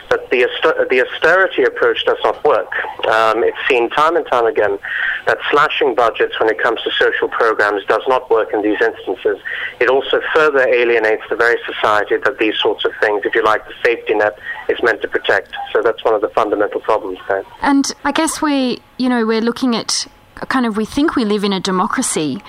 that 0.09 0.29
the 0.29 0.45
the 0.89 1.07
austerity 1.07 1.63
approach 1.63 2.03
does 2.05 2.17
not 2.23 2.43
work. 2.43 2.69
Um, 3.07 3.43
it's 3.43 3.57
seen 3.69 3.89
time 3.89 4.17
and 4.17 4.27
time 4.27 4.45
again 4.45 4.77
that 5.25 5.37
slashing 5.49 5.95
budgets 5.95 6.37
when 6.39 6.49
it 6.49 6.59
comes 6.59 6.81
to 6.81 6.91
social 6.91 7.29
programs 7.29 7.85
does 7.85 8.01
not 8.07 8.29
work 8.29 8.53
in 8.53 8.61
these 8.61 8.81
instances. 8.81 9.37
It 9.79 9.89
also 9.89 10.19
further 10.33 10.67
alienates 10.67 11.23
the 11.29 11.37
very 11.37 11.57
society 11.65 12.17
that 12.17 12.39
these 12.39 12.57
sorts 12.59 12.83
of 12.83 12.91
things, 12.99 13.21
if 13.23 13.33
you 13.35 13.43
like, 13.43 13.65
the 13.65 13.73
safety 13.83 14.15
net 14.15 14.37
is 14.67 14.81
meant 14.83 15.01
to 15.03 15.07
protect. 15.07 15.55
So 15.71 15.81
that's 15.81 16.03
one 16.03 16.13
of 16.13 16.21
the 16.21 16.29
fundamental 16.29 16.81
problems 16.81 17.19
there. 17.29 17.45
And 17.61 17.93
I 18.03 18.11
guess 18.11 18.41
we, 18.41 18.81
you 18.97 19.07
know, 19.07 19.25
we're 19.25 19.41
looking 19.41 19.75
at 19.77 20.07
kind 20.49 20.65
of 20.65 20.75
we 20.75 20.85
think 20.85 21.15
we 21.15 21.23
live 21.23 21.43
in 21.43 21.53
a 21.53 21.59
democracy, 21.59 22.41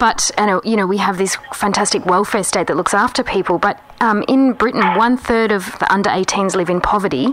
but 0.00 0.30
and 0.36 0.50
uh, 0.50 0.60
you 0.64 0.74
know 0.74 0.86
we 0.86 0.96
have 0.96 1.18
this 1.18 1.36
fantastic 1.54 2.04
welfare 2.06 2.42
state 2.42 2.66
that 2.66 2.76
looks 2.76 2.94
after 2.94 3.22
people. 3.22 3.58
But 3.58 3.78
um, 4.00 4.24
in 4.26 4.54
Britain, 4.54 4.82
one 4.96 5.16
third 5.16 5.52
of 5.52 5.78
the 5.78 5.92
under 5.92 6.10
18s 6.10 6.56
live 6.56 6.70
in 6.70 6.80
poverty, 6.80 7.28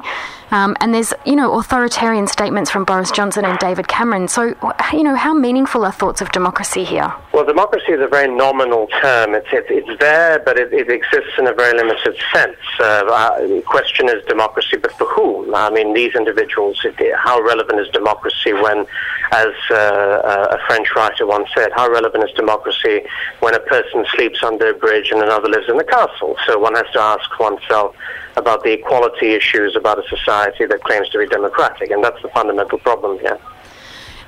um, 0.51 0.75
and 0.79 0.93
there's 0.93 1.13
you 1.25 1.35
know 1.35 1.57
authoritarian 1.59 2.27
statements 2.27 2.71
from 2.71 2.85
Boris 2.85 3.11
Johnson 3.11 3.45
and 3.45 3.57
David 3.59 3.87
Cameron. 3.87 4.27
So 4.27 4.55
you 4.93 5.03
know 5.03 5.15
how 5.15 5.33
meaningful 5.33 5.85
are 5.85 5.91
thoughts 5.91 6.21
of 6.21 6.31
democracy 6.31 6.83
here? 6.83 7.13
Well, 7.33 7.45
democracy 7.45 7.91
is 7.91 8.01
a 8.01 8.07
very 8.07 8.33
nominal 8.33 8.87
term. 9.01 9.35
It's 9.35 9.47
it, 9.51 9.65
it's 9.69 9.99
there, 9.99 10.39
but 10.39 10.57
it, 10.57 10.73
it 10.73 10.89
exists 10.89 11.33
in 11.37 11.47
a 11.47 11.53
very 11.53 11.77
limited 11.77 12.15
sense. 12.33 12.57
Uh, 12.79 13.39
the 13.47 13.61
question 13.65 14.09
is 14.09 14.23
democracy, 14.25 14.77
but 14.77 14.91
for 14.93 15.07
whom? 15.07 15.53
I 15.53 15.69
mean, 15.69 15.93
these 15.93 16.15
individuals. 16.15 16.85
How 17.15 17.41
relevant 17.41 17.79
is 17.79 17.87
democracy 17.89 18.53
when, 18.53 18.85
as 19.31 19.53
uh, 19.71 20.49
a 20.51 20.57
French 20.67 20.95
writer 20.95 21.25
once 21.25 21.49
said, 21.55 21.71
how 21.75 21.89
relevant 21.89 22.23
is 22.23 22.35
democracy 22.35 23.01
when 23.39 23.53
a 23.53 23.59
person 23.59 24.05
sleeps 24.15 24.43
under 24.43 24.69
a 24.69 24.73
bridge 24.73 25.11
and 25.11 25.21
another 25.21 25.49
lives 25.49 25.67
in 25.67 25.79
a 25.79 25.83
castle? 25.83 26.37
So 26.45 26.59
one 26.59 26.75
has 26.75 26.89
to 26.93 26.99
ask 26.99 27.39
oneself 27.39 27.95
about 28.35 28.63
the 28.63 28.71
equality 28.71 29.33
issues 29.33 29.75
about 29.75 29.97
a 29.97 30.07
society 30.07 30.36
that 30.45 30.81
claims 30.83 31.09
to 31.09 31.19
be 31.19 31.27
democratic, 31.27 31.91
and 31.91 32.03
that's 32.03 32.21
the 32.21 32.29
fundamental 32.29 32.77
problem 32.79 33.19
here. 33.19 33.39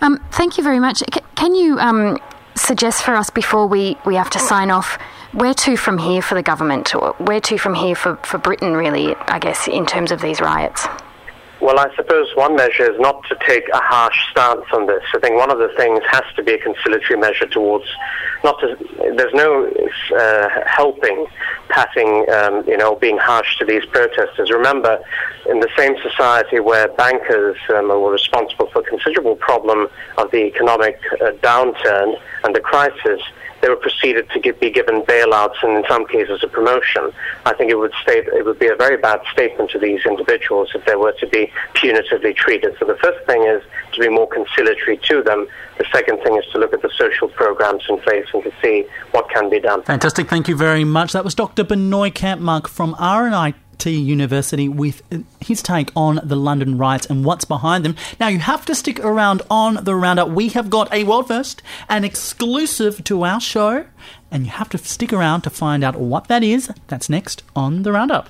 Um, 0.01 0.23
thank 0.31 0.57
you 0.57 0.63
very 0.63 0.79
much. 0.79 0.97
C- 0.99 1.21
can 1.35 1.55
you 1.55 1.79
um, 1.79 2.17
suggest 2.55 3.03
for 3.03 3.15
us 3.15 3.29
before 3.29 3.67
we, 3.67 3.97
we 4.05 4.15
have 4.15 4.29
to 4.31 4.39
sign 4.39 4.71
off 4.71 4.97
where 5.31 5.53
to 5.53 5.77
from 5.77 5.97
here 5.97 6.21
for 6.21 6.35
the 6.35 6.43
government, 6.43 6.95
or 6.95 7.13
where 7.17 7.41
to 7.41 7.57
from 7.57 7.75
here 7.75 7.95
for, 7.95 8.15
for 8.17 8.37
Britain, 8.37 8.73
really, 8.75 9.15
I 9.15 9.39
guess, 9.39 9.67
in 9.67 9.85
terms 9.85 10.11
of 10.11 10.21
these 10.21 10.41
riots? 10.41 10.87
Well, 11.61 11.77
I 11.77 11.93
suppose 11.95 12.29
one 12.35 12.55
measure 12.55 12.89
is 12.89 12.97
not 12.99 13.21
to 13.27 13.37
take 13.45 13.67
a 13.73 13.79
harsh 13.79 14.17
stance 14.31 14.65
on 14.71 14.87
this. 14.87 15.03
I 15.13 15.19
think 15.19 15.35
one 15.35 15.51
of 15.51 15.57
the 15.57 15.67
things 15.75 16.01
has 16.09 16.23
to 16.37 16.43
be 16.43 16.53
a 16.53 16.57
conciliatory 16.57 17.19
measure 17.19 17.47
towards 17.47 17.85
not 18.45 18.59
to. 18.61 18.77
There's 19.17 19.33
no 19.33 19.69
uh, 20.17 20.49
helping, 20.65 21.27
patting, 21.67 22.29
um, 22.29 22.63
you 22.65 22.77
know, 22.77 22.95
being 22.95 23.17
harsh 23.17 23.57
to 23.57 23.65
these 23.65 23.85
protesters. 23.85 24.49
Remember, 24.49 25.03
in 25.49 25.59
the 25.59 25.69
same 25.75 25.95
society 26.01 26.61
where 26.61 26.87
bankers 26.87 27.57
um, 27.75 27.89
were 27.89 28.11
responsible 28.11 28.67
for 28.67 28.79
a 28.79 28.83
considerable 28.83 29.35
problem 29.35 29.89
of 30.17 30.31
the 30.31 30.45
economic 30.45 30.97
uh, 31.21 31.31
downturn 31.41 32.17
and 32.45 32.55
the 32.55 32.61
crisis, 32.61 33.21
they 33.61 33.69
were 33.69 33.75
proceeded 33.75 34.29
to 34.31 34.53
be 34.53 34.69
given 34.69 35.01
bailouts 35.03 35.61
and 35.63 35.77
in 35.77 35.83
some 35.87 36.07
cases 36.07 36.43
a 36.43 36.47
promotion. 36.47 37.11
I 37.45 37.53
think 37.53 37.71
it 37.71 37.75
would 37.75 37.93
state 38.01 38.27
it 38.27 38.45
would 38.45 38.59
be 38.59 38.67
a 38.67 38.75
very 38.75 38.97
bad 38.97 39.21
statement 39.31 39.71
to 39.71 39.79
these 39.79 40.05
individuals 40.05 40.71
if 40.73 40.85
they 40.85 40.95
were 40.95 41.13
to 41.13 41.27
be 41.27 41.51
punitively 41.73 42.35
treated. 42.35 42.75
So 42.79 42.85
the 42.85 42.97
first 42.97 43.25
thing 43.25 43.43
is 43.43 43.63
to 43.93 43.99
be 43.99 44.09
more 44.09 44.27
conciliatory 44.27 44.97
to 44.97 45.23
them. 45.23 45.47
The 45.77 45.85
second 45.91 46.21
thing 46.23 46.37
is 46.37 46.45
to 46.51 46.59
look 46.59 46.73
at 46.73 46.81
the 46.81 46.91
social 46.97 47.29
programs 47.29 47.83
in 47.89 47.99
place 47.99 48.25
and 48.33 48.43
to 48.43 48.51
see 48.61 48.85
what 49.11 49.29
can 49.29 49.49
be 49.49 49.59
done. 49.59 49.83
Fantastic. 49.83 50.29
Thank 50.29 50.47
you 50.47 50.55
very 50.55 50.83
much. 50.83 51.13
That 51.13 51.23
was 51.23 51.35
Dr. 51.35 51.63
Binoy 51.63 52.11
Kampmark 52.11 52.67
from 52.67 52.95
RMIT. 53.79 54.05
University 54.05 54.67
with 54.67 55.01
his 55.39 55.61
take 55.61 55.91
on 55.95 56.19
the 56.23 56.35
London 56.35 56.77
riots 56.77 57.05
and 57.05 57.23
what's 57.23 57.45
behind 57.45 57.85
them. 57.85 57.95
Now, 58.19 58.27
you 58.27 58.39
have 58.39 58.65
to 58.65 58.75
stick 58.75 58.99
around 58.99 59.41
on 59.49 59.83
the 59.83 59.95
roundup. 59.95 60.29
We 60.29 60.49
have 60.49 60.69
got 60.69 60.91
a 60.93 61.03
world 61.03 61.27
first, 61.27 61.61
an 61.87 62.03
exclusive 62.03 63.03
to 63.05 63.23
our 63.23 63.39
show, 63.39 63.85
and 64.31 64.45
you 64.45 64.51
have 64.51 64.69
to 64.69 64.77
stick 64.77 65.13
around 65.13 65.41
to 65.41 65.49
find 65.49 65.83
out 65.83 65.95
what 65.95 66.27
that 66.27 66.43
is. 66.43 66.71
That's 66.87 67.09
next 67.09 67.43
on 67.55 67.83
the 67.83 67.91
roundup. 67.91 68.29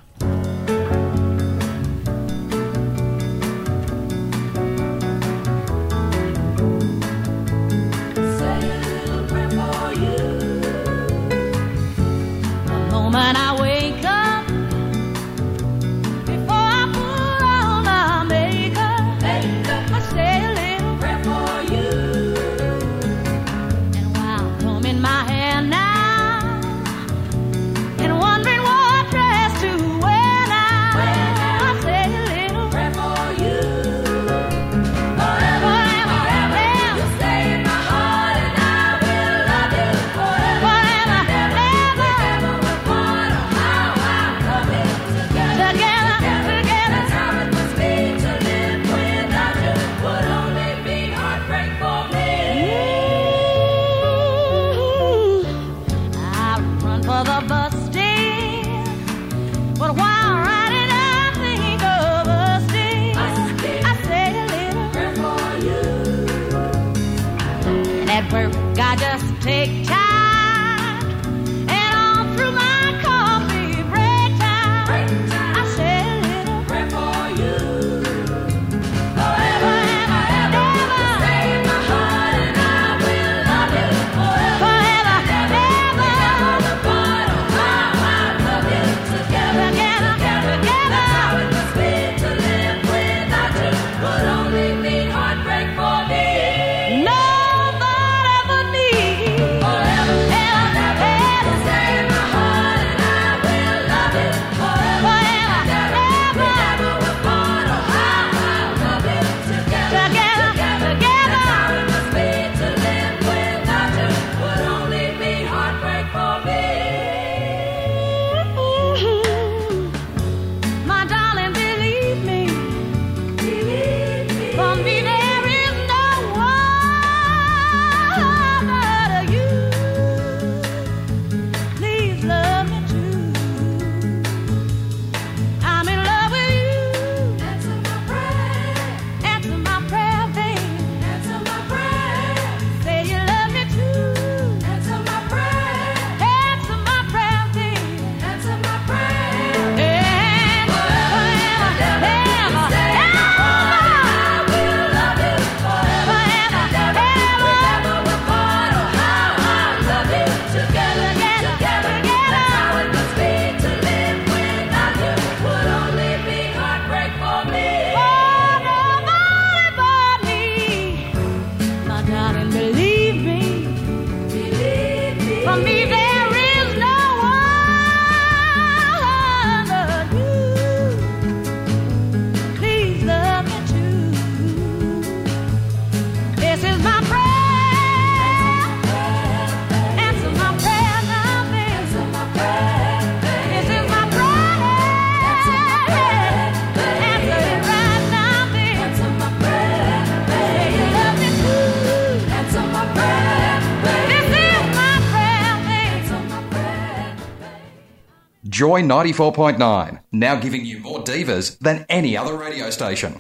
Joy 208.60 208.82
94.9, 208.82 210.02
now 210.12 210.36
giving 210.36 210.66
you 210.66 210.80
more 210.80 211.00
divas 211.00 211.58
than 211.60 211.86
any 211.88 212.18
other 212.18 212.36
radio 212.36 212.70
station. 212.70 213.16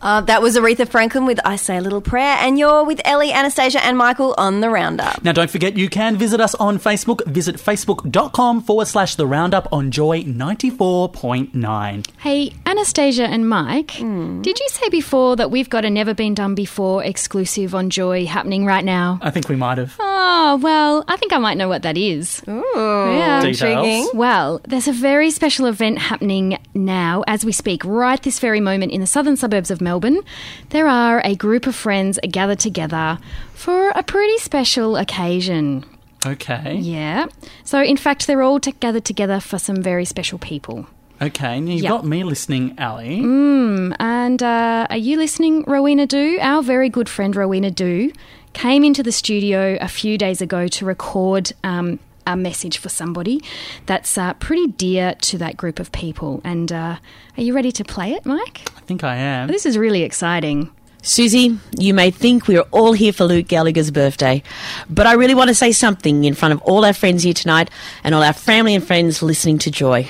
Uh, 0.00 0.20
that 0.22 0.40
was 0.42 0.56
Aretha 0.56 0.88
Franklin 0.88 1.26
with 1.26 1.40
I 1.44 1.56
Say 1.56 1.76
a 1.76 1.80
Little 1.80 2.00
Prayer, 2.00 2.36
and 2.40 2.58
you're 2.58 2.84
with 2.84 3.00
Ellie, 3.04 3.32
Anastasia, 3.32 3.84
and 3.84 3.98
Michael 3.98 4.34
on 4.38 4.60
the 4.60 4.70
Roundup. 4.70 5.24
Now, 5.24 5.32
don't 5.32 5.50
forget 5.50 5.76
you 5.76 5.88
can 5.88 6.16
visit 6.16 6.40
us 6.40 6.54
on 6.56 6.78
Facebook. 6.78 7.24
Visit 7.26 7.56
facebook.com 7.56 8.62
forward 8.62 8.86
slash 8.86 9.16
the 9.16 9.26
roundup 9.26 9.66
on 9.72 9.90
Joy 9.90 10.22
94.9. 10.22 12.06
Hey, 12.18 12.52
Anastasia 12.66 13.24
and 13.24 13.48
Mike, 13.48 13.92
did 13.98 14.58
you 14.58 14.68
say 14.70 14.88
before 14.88 15.36
that 15.36 15.50
we've 15.50 15.68
got 15.70 15.84
a 15.84 15.90
never 15.90 16.14
been 16.14 16.34
done 16.34 16.54
before 16.54 17.02
exclusive 17.04 17.74
on 17.74 17.90
Joy 17.90 18.26
happening 18.26 18.64
right 18.64 18.84
now? 18.84 19.18
I 19.22 19.30
think 19.30 19.48
we 19.48 19.56
might 19.56 19.78
have. 19.78 19.96
Oh, 19.98 20.58
well, 20.62 21.04
I 21.08 21.16
think 21.16 21.32
I 21.32 21.38
might 21.38 21.56
know 21.56 21.68
what 21.68 21.82
that 21.82 21.96
is. 21.96 22.42
Ooh, 22.48 22.62
Yeah. 22.76 23.42
Details. 23.42 24.10
Well, 24.14 24.60
there's 24.66 24.88
a 24.88 24.92
very 24.92 25.30
special 25.30 25.66
event 25.66 25.98
happening 25.98 26.58
now 26.74 27.24
as 27.26 27.44
we 27.44 27.52
speak, 27.52 27.84
right 27.84 28.22
this 28.22 28.38
very 28.38 28.60
moment 28.60 28.92
in 28.92 29.00
the 29.00 29.06
southern 29.06 29.36
suburbs 29.36 29.70
of 29.70 29.80
Melbourne. 29.88 30.20
There 30.68 30.86
are 30.86 31.22
a 31.24 31.34
group 31.34 31.66
of 31.66 31.74
friends 31.74 32.18
gathered 32.38 32.58
together 32.68 33.18
for 33.54 33.88
a 33.90 34.02
pretty 34.02 34.36
special 34.38 34.96
occasion. 34.96 35.84
Okay. 36.26 36.76
Yeah. 36.76 37.26
So, 37.64 37.76
in 37.82 37.96
fact, 37.96 38.26
they're 38.26 38.42
all 38.42 38.58
gathered 38.58 39.06
together 39.06 39.40
for 39.40 39.58
some 39.58 39.78
very 39.90 40.04
special 40.04 40.38
people. 40.38 40.86
Okay, 41.22 41.56
and 41.58 41.68
you've 41.68 41.82
Yeah. 41.82 41.88
got 41.96 42.04
me 42.04 42.22
listening, 42.22 42.64
Ali. 42.78 43.20
Mm, 43.20 43.94
and 43.98 44.40
uh, 44.42 44.86
are 44.90 45.02
you 45.08 45.16
listening, 45.16 45.64
Rowena 45.66 46.06
Do? 46.06 46.38
Our 46.40 46.62
very 46.62 46.90
good 46.90 47.08
friend 47.08 47.34
Rowena 47.34 47.70
Do 47.70 48.12
came 48.52 48.84
into 48.84 49.02
the 49.02 49.10
studio 49.22 49.78
a 49.80 49.88
few 49.88 50.14
days 50.18 50.40
ago 50.42 50.68
to 50.76 50.84
record 50.84 51.52
um, 51.64 51.98
a 52.26 52.36
message 52.36 52.76
for 52.78 52.88
somebody 52.90 53.40
that's 53.86 54.16
uh, 54.18 54.34
pretty 54.34 54.66
dear 54.86 55.14
to 55.28 55.38
that 55.38 55.56
group 55.56 55.80
of 55.80 55.90
people. 55.92 56.40
And 56.44 56.70
uh, 56.70 56.96
are 57.36 57.42
you 57.46 57.52
ready 57.54 57.72
to 57.72 57.84
play 57.84 58.12
it, 58.12 58.24
Mike? 58.26 58.58
I 58.88 58.96
think 58.96 59.04
I 59.04 59.16
am. 59.16 59.48
This 59.48 59.66
is 59.66 59.76
really 59.76 60.02
exciting. 60.02 60.70
Susie, 61.02 61.58
you 61.78 61.92
may 61.92 62.10
think 62.10 62.48
we 62.48 62.56
are 62.56 62.66
all 62.70 62.94
here 62.94 63.12
for 63.12 63.24
Luke 63.24 63.46
Gallagher's 63.46 63.90
birthday, 63.90 64.42
but 64.88 65.06
I 65.06 65.12
really 65.12 65.34
want 65.34 65.48
to 65.48 65.54
say 65.54 65.72
something 65.72 66.24
in 66.24 66.32
front 66.32 66.54
of 66.54 66.62
all 66.62 66.86
our 66.86 66.94
friends 66.94 67.22
here 67.22 67.34
tonight 67.34 67.68
and 68.02 68.14
all 68.14 68.22
our 68.22 68.32
family 68.32 68.74
and 68.74 68.82
friends 68.82 69.22
listening 69.22 69.58
to 69.58 69.70
Joy. 69.70 70.08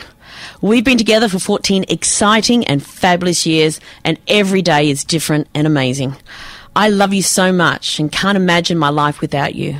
We've 0.62 0.84
been 0.84 0.96
together 0.96 1.28
for 1.28 1.40
14 1.40 1.86
exciting 1.88 2.64
and 2.68 2.80
fabulous 2.80 3.44
years, 3.46 3.80
and 4.04 4.16
every 4.28 4.62
day 4.62 4.90
is 4.90 5.02
different 5.02 5.48
and 5.56 5.66
amazing. 5.66 6.14
I 6.76 6.88
love 6.88 7.12
you 7.12 7.22
so 7.22 7.52
much 7.52 7.98
and 7.98 8.12
can't 8.12 8.36
imagine 8.36 8.78
my 8.78 8.90
life 8.90 9.20
without 9.20 9.56
you. 9.56 9.78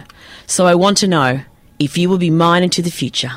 So 0.48 0.66
I 0.66 0.74
want 0.74 0.98
to 0.98 1.06
know 1.06 1.42
if 1.78 1.96
you 1.96 2.08
will 2.08 2.18
be 2.18 2.30
mine 2.30 2.64
into 2.64 2.82
the 2.82 2.90
future. 2.90 3.30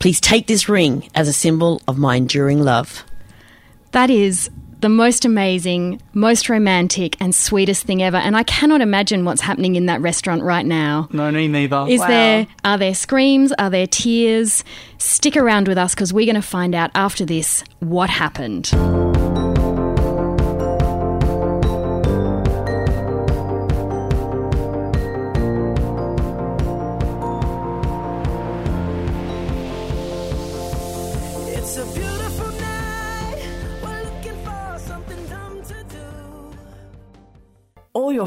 Please 0.00 0.20
take 0.20 0.48
this 0.48 0.68
ring 0.68 1.08
as 1.14 1.28
a 1.28 1.32
symbol 1.32 1.82
of 1.86 1.98
my 1.98 2.16
enduring 2.16 2.64
love. 2.64 3.04
That 3.92 4.10
is 4.10 4.50
the 4.80 4.88
most 4.88 5.24
amazing, 5.24 6.00
most 6.14 6.48
romantic, 6.48 7.16
and 7.20 7.34
sweetest 7.34 7.84
thing 7.84 8.02
ever. 8.02 8.16
And 8.16 8.36
I 8.36 8.42
cannot 8.44 8.80
imagine 8.80 9.24
what's 9.24 9.40
happening 9.40 9.76
in 9.76 9.86
that 9.86 10.00
restaurant 10.00 10.42
right 10.42 10.64
now. 10.66 11.08
No, 11.12 11.30
me 11.30 11.48
neither. 11.48 11.86
Is 11.88 12.00
there 12.06 12.46
are 12.64 12.78
there 12.78 12.94
screams? 12.94 13.52
Are 13.58 13.70
there 13.70 13.86
tears? 13.86 14.64
Stick 14.98 15.36
around 15.36 15.68
with 15.68 15.78
us 15.78 15.94
because 15.94 16.12
we're 16.12 16.26
going 16.26 16.34
to 16.34 16.42
find 16.42 16.74
out 16.74 16.90
after 16.94 17.24
this 17.24 17.64
what 17.80 18.10
happened. 18.10 18.70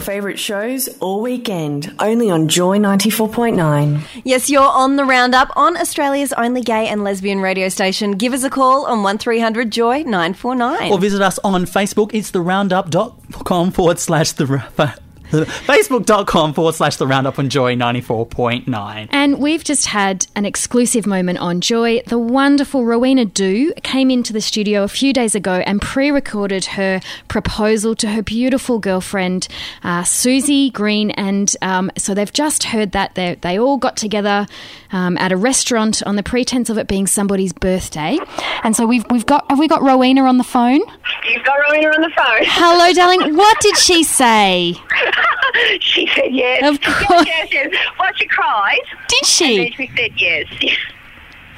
Favourite 0.02 0.40
shows 0.40 0.88
all 1.00 1.22
weekend, 1.22 1.94
only 2.00 2.30
on 2.30 2.48
Joy 2.48 2.78
94.9. 2.80 4.02
Yes, 4.24 4.50
you're 4.50 4.62
on 4.62 4.96
the 4.96 5.06
Roundup 5.06 5.56
on 5.56 5.78
Australia's 5.78 6.34
only 6.34 6.62
gay 6.62 6.88
and 6.88 7.04
lesbian 7.04 7.40
radio 7.40 7.70
station. 7.70 8.12
Give 8.12 8.34
us 8.34 8.44
a 8.44 8.50
call 8.50 8.86
on 8.86 9.04
1300 9.04 9.72
Joy 9.72 10.04
949. 10.04 10.92
Or 10.92 11.00
visit 11.00 11.22
us 11.22 11.40
on 11.40 11.66
Facebook. 11.66 12.14
It's 12.14 12.32
the 12.32 12.42
roundup.com 12.42 13.72
forward 13.72 14.00
slash 14.00 14.32
the. 14.34 15.02
Ra- 15.34 15.46
Facebook.com 15.46 16.54
forward 16.54 16.76
slash 16.76 16.98
the 16.98 17.08
roundup 17.08 17.39
on 17.39 17.50
Joy 17.50 17.76
94.9. 17.76 19.08
And 19.12 19.39
we've 19.39 19.63
just 19.63 19.88
had 19.88 20.28
an 20.36 20.46
exclusive 20.46 21.06
moment 21.06 21.39
on 21.39 21.62
Joy. 21.62 22.02
The 22.08 22.17
wonderful 22.17 22.86
Rowena 22.86 23.26
Do 23.26 23.74
came 23.84 24.10
into 24.12 24.34
the 24.34 24.41
studio 24.41 24.84
a 24.84 24.88
few 24.88 25.13
days 25.13 25.36
ago 25.36 25.63
and 25.65 25.82
pre 25.82 26.12
recorded 26.12 26.65
her 26.65 27.00
proposal 27.28 27.96
to 27.96 28.08
her 28.10 28.22
beautiful 28.22 28.80
girlfriend, 28.80 29.48
uh, 29.84 30.04
Susie 30.04 30.70
Green. 30.70 31.12
And 31.12 31.56
um, 31.62 31.91
so 31.98 32.13
they've 32.13 32.32
just 32.32 32.63
heard 32.65 32.91
that. 32.91 33.15
They, 33.15 33.36
they 33.41 33.60
all 33.60 33.78
got 33.78 33.98
together 33.98 34.48
um, 34.91 35.17
at 35.17 35.32
a 35.32 35.38
restaurant 35.38 36.02
on 36.04 36.15
the 36.15 36.24
pretense 36.24 36.70
of 36.70 36.78
it 36.78 36.88
being 36.88 37.08
somebody's 37.08 37.54
birthday. 37.54 38.17
And 38.63 38.76
so 38.76 38.86
we've, 38.86 39.06
we've 39.10 39.26
got, 39.26 39.46
have 39.50 39.60
we 39.60 39.67
got 39.67 39.82
Rowena 39.82 40.24
on 40.24 40.38
the 40.38 40.44
phone? 40.44 40.82
You've 41.30 41.44
got 41.44 41.56
Rowena 41.70 41.88
on 41.88 42.02
the 42.02 42.12
phone. 42.15 42.39
Hello, 42.44 42.94
darling. 42.94 43.36
What 43.36 43.60
did 43.62 43.78
she 43.78 44.04
say? 44.04 44.76
she 45.81 46.07
said 46.15 46.29
yes. 46.31 46.63
Of 46.67 46.81
course. 46.81 47.25
Yes, 47.25 47.49
yes, 47.51 47.69
yes. 47.71 47.86
Well, 47.99 48.12
she 48.15 48.25
cried. 48.27 48.79
Did 49.07 49.25
she? 49.25 49.65
And 49.65 49.75
she 49.75 49.89
said 49.95 50.12
yes. 50.19 50.47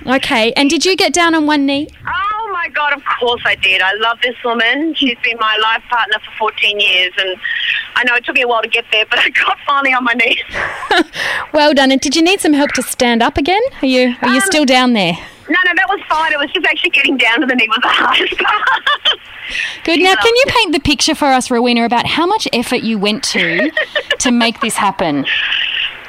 Okay. 0.06 0.52
And 0.58 0.69
did 0.69 0.84
you 0.84 0.97
get 0.97 1.13
down 1.13 1.34
on 1.34 1.45
one 1.45 1.65
knee? 1.65 1.88
Oh 2.06 2.49
my 2.52 2.67
God, 2.67 2.91
of 2.91 3.02
course 3.21 3.41
I 3.45 3.56
did. 3.56 3.82
I 3.82 3.93
love 3.93 4.17
this 4.21 4.36
woman. 4.43 4.93
She's 4.95 5.17
been 5.23 5.38
my 5.39 5.56
life 5.63 5.82
partner 5.89 6.17
for 6.26 6.32
14 6.39 6.78
years, 6.78 7.13
and 7.17 7.38
I 7.95 8.04
know 8.04 8.15
it 8.15 8.26
took 8.26 8.36
me 8.36 8.41
a 8.41 8.47
while 8.49 8.62
to 8.62 8.67
get 8.67 8.84
there, 8.91 9.06
but 9.10 9.19
I 9.26 9.30
got 9.30 9.58
finally 9.65 9.93
on 9.93 10.04
my 10.04 10.12
knees. 10.13 10.41
Well 11.54 11.73
done. 11.73 11.89
And 11.93 12.02
did 12.02 12.17
you 12.17 12.21
need 12.21 12.41
some 12.41 12.52
help 12.52 12.71
to 12.73 12.82
stand 12.84 13.23
up 13.23 13.38
again? 13.38 13.62
Are 13.82 13.86
you 13.86 14.13
are 14.21 14.28
you 14.30 14.36
Um, 14.36 14.41
still 14.41 14.65
down 14.65 14.91
there? 14.91 15.13
No, 15.50 15.58
no, 15.66 15.72
that 15.76 15.88
was 15.90 16.00
fine. 16.08 16.32
It 16.32 16.40
was 16.40 16.52
just 16.52 16.66
actually 16.66 16.92
getting 16.92 17.18
down 17.18 17.42
to 17.42 17.46
the 17.46 17.56
knee 17.56 17.68
was 17.68 17.80
the 17.82 17.90
hardest 17.90 18.38
part. 18.38 19.20
Good. 19.84 20.00
Now, 20.00 20.16
can 20.16 20.36
you 20.36 20.44
paint 20.48 20.72
the 20.72 20.80
picture 20.80 21.16
for 21.16 21.26
us, 21.26 21.52
Rowena, 21.52 21.84
about 21.84 22.06
how 22.06 22.26
much 22.26 22.48
effort 22.54 22.82
you 22.82 22.98
went 22.98 23.24
to 23.26 23.72
to 24.20 24.32
make 24.32 24.62
this 24.62 24.76
happen? 24.76 25.26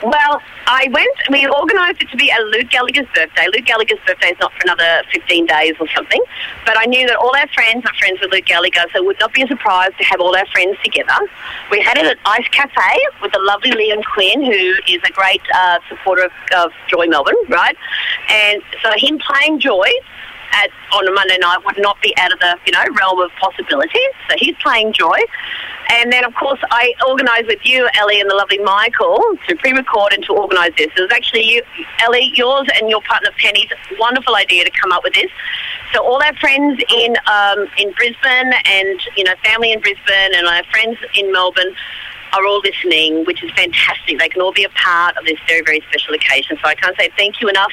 Well, 0.03 0.41
I 0.67 0.89
went, 0.93 1.17
we 1.31 1.47
organised 1.47 2.03
it 2.03 2.09
to 2.11 2.17
be 2.17 2.31
a 2.31 2.41
Luke 2.45 2.71
Gallagher's 2.71 3.07
birthday. 3.15 3.47
Luke 3.53 3.67
Gallagher's 3.67 3.99
birthday 4.07 4.29
is 4.29 4.39
not 4.41 4.53
for 4.53 4.61
another 4.65 5.03
15 5.13 5.47
days 5.47 5.75
or 5.79 5.87
something. 5.95 6.23
But 6.65 6.79
I 6.79 6.87
knew 6.87 7.07
that 7.07 7.17
all 7.17 7.35
our 7.37 7.49
friends 7.49 7.85
are 7.85 7.95
friends 7.99 8.21
with 8.21 8.33
Luke 8.33 8.47
Gallagher, 8.47 8.85
so 8.93 8.99
it 8.99 9.05
would 9.05 9.21
not 9.21 9.35
be 9.35 9.43
a 9.43 9.47
surprise 9.47 9.91
to 9.99 10.05
have 10.05 10.21
all 10.21 10.35
our 10.35 10.47
friends 10.47 10.77
together. 10.83 11.15
We 11.71 11.81
had 11.81 11.99
it 11.99 12.07
at 12.07 12.19
Ice 12.25 12.49
Cafe 12.49 12.81
with 13.21 13.33
the 13.33 13.41
lovely 13.41 13.73
Liam 13.73 14.03
Quinn, 14.05 14.43
who 14.43 14.75
is 14.89 15.01
a 15.05 15.13
great 15.13 15.43
uh, 15.55 15.81
supporter 15.89 16.25
of, 16.25 16.33
of 16.57 16.73
Joy 16.89 17.07
Melbourne, 17.09 17.37
right? 17.49 17.77
And 18.31 18.63
so 18.83 18.91
him 18.97 19.19
playing 19.19 19.61
Joy 19.61 19.91
at, 20.53 20.71
on 20.93 21.07
a 21.07 21.13
Monday 21.13 21.39
night 21.39 21.59
would 21.65 21.79
not 21.79 22.01
be 22.01 22.15
out 22.17 22.33
of 22.33 22.39
the 22.39 22.57
you 22.67 22.73
know 22.73 22.85
realm 22.99 23.21
of 23.21 23.31
possibilities. 23.41 24.13
So 24.29 24.37
he's 24.39 24.57
playing 24.63 24.93
Joy, 24.93 25.19
and 25.91 26.13
then 26.13 26.25
of 26.25 26.35
course 26.35 26.61
I 26.71 26.95
organised 27.09 27.47
with 27.47 27.65
you, 27.65 27.89
Ellie, 27.95 28.21
and 28.21 28.31
the 28.31 28.35
lovely 28.35 28.59
Michael 28.59 29.21
to 29.49 29.57
pre-record 29.57 30.13
and 30.13 30.25
to 30.25 30.33
organise 30.33 30.73
this. 30.77 30.89
It 30.97 31.01
was 31.01 31.13
actually 31.13 31.45
you, 31.45 31.63
Ellie, 32.01 32.33
yours 32.35 32.69
and 32.75 32.89
your 32.89 33.01
partner 33.03 33.31
Penny's 33.39 33.71
wonderful 33.99 34.37
idea 34.37 34.65
to 34.65 34.71
come 34.71 34.93
up 34.93 35.05
with 35.05 35.15
this. 35.15 35.31
So 35.93 36.05
all 36.05 36.23
our 36.23 36.35
friends 36.37 36.83
in 36.91 37.15
um, 37.27 37.67
in 37.79 37.93
Brisbane 37.93 38.53
and 38.65 39.01
you 39.17 39.25
know 39.25 39.35
family 39.45 39.73
in 39.73 39.81
Brisbane 39.81 40.35
and 40.35 40.47
our 40.47 40.65
friends 40.65 40.99
in 41.15 41.33
Melbourne 41.33 41.75
are 42.35 42.45
all 42.47 42.61
listening, 42.65 43.25
which 43.25 43.43
is 43.45 43.51
fantastic. 43.53 44.19
They 44.19 44.29
can 44.29 44.43
all 44.43 44.53
be 44.53 44.65
a 44.65 44.69
part 44.71 45.17
of 45.17 45.25
this 45.25 45.39
very, 45.47 45.63
very 45.63 45.81
special 45.89 46.15
occasion. 46.15 46.59
So 46.61 46.69
I 46.69 46.75
can't 46.75 46.97
say 46.99 47.11
thank 47.17 47.41
you 47.41 47.49
enough 47.49 47.71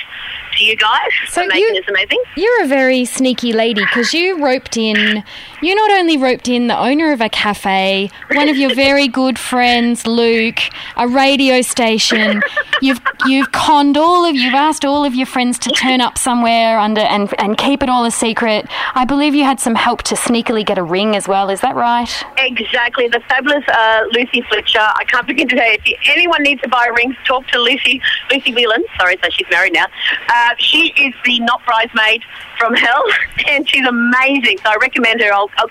to 0.58 0.64
you 0.64 0.76
guys 0.76 1.12
for 1.30 1.46
making 1.48 1.74
this 1.74 1.86
amazing. 1.88 2.22
You're 2.36 2.64
a 2.64 2.68
very 2.68 3.06
sneaky 3.06 3.54
lady 3.54 3.82
because 3.82 4.14
you 4.14 4.44
roped 4.44 4.78
in. 4.78 5.24
You 5.62 5.76
not 5.76 5.92
only 5.92 6.18
roped 6.18 6.48
in 6.48 6.68
the 6.68 6.78
owner 6.78 7.12
of 7.12 7.22
a 7.22 7.30
cafe, 7.30 8.10
one 8.34 8.50
of 8.50 8.58
your 8.58 8.74
very 8.74 9.08
good 9.08 9.38
friends, 9.38 10.08
Luke, 10.08 10.60
a 10.98 11.08
radio 11.08 11.62
station. 11.62 12.42
You've 12.82 13.00
you've 13.26 13.52
conned 13.52 13.98
all 13.98 14.26
of. 14.26 14.36
You've 14.36 14.56
asked 14.56 14.84
all 14.86 15.06
of 15.06 15.14
your 15.14 15.28
friends 15.28 15.60
to 15.60 15.70
turn 15.72 16.02
up 16.02 16.18
somewhere 16.18 16.80
under 16.80 17.02
and 17.02 17.32
and 17.40 17.58
keep 17.58 17.84
it 17.84 17.90
all 17.90 18.06
a 18.06 18.12
secret. 18.12 18.66
I 18.96 19.06
believe 19.06 19.36
you 19.36 19.44
had 19.44 19.60
some 19.60 19.76
help 19.76 20.02
to 20.04 20.16
sneakily 20.16 20.66
get 20.66 20.78
a 20.78 20.84
ring 20.84 21.16
as 21.16 21.28
well. 21.28 21.50
Is 21.50 21.62
that 21.62 21.76
right? 21.76 22.10
Exactly. 22.38 23.08
The 23.08 23.20
fabulous 23.30 23.64
uh, 23.68 24.04
Lucy 24.12 24.42
Fletcher. 24.50 24.80
I 24.80 25.04
can't 25.06 25.28
begin 25.28 25.48
to 25.50 25.58
say 25.58 25.76
if 25.76 25.86
you- 25.88 25.98
anyone 26.12 26.42
needs 26.44 26.62
to 26.62 26.70
buy 26.70 26.88
rings, 26.88 27.16
talk 27.26 27.46
to 27.48 27.60
Lucy 27.60 28.02
Lucy 28.32 28.54
Whelan. 28.54 28.84
Sorry, 29.00 29.18
so 29.24 29.30
she's 29.30 29.48
married 29.52 29.74
now. 29.74 29.86
Uh, 30.30 30.41
Uh, 30.42 30.56
she 30.58 30.92
is 30.98 31.14
the 31.24 31.40
not 31.42 31.64
bridesmaid 31.66 32.24
from 32.58 32.74
hell, 32.74 33.04
and 33.48 33.70
she's 33.70 33.86
amazing. 33.86 34.58
So 34.58 34.70
I 34.70 34.78
recommend 34.82 35.22
her. 35.22 35.32
I'll, 35.32 35.52
I'll 35.58 35.70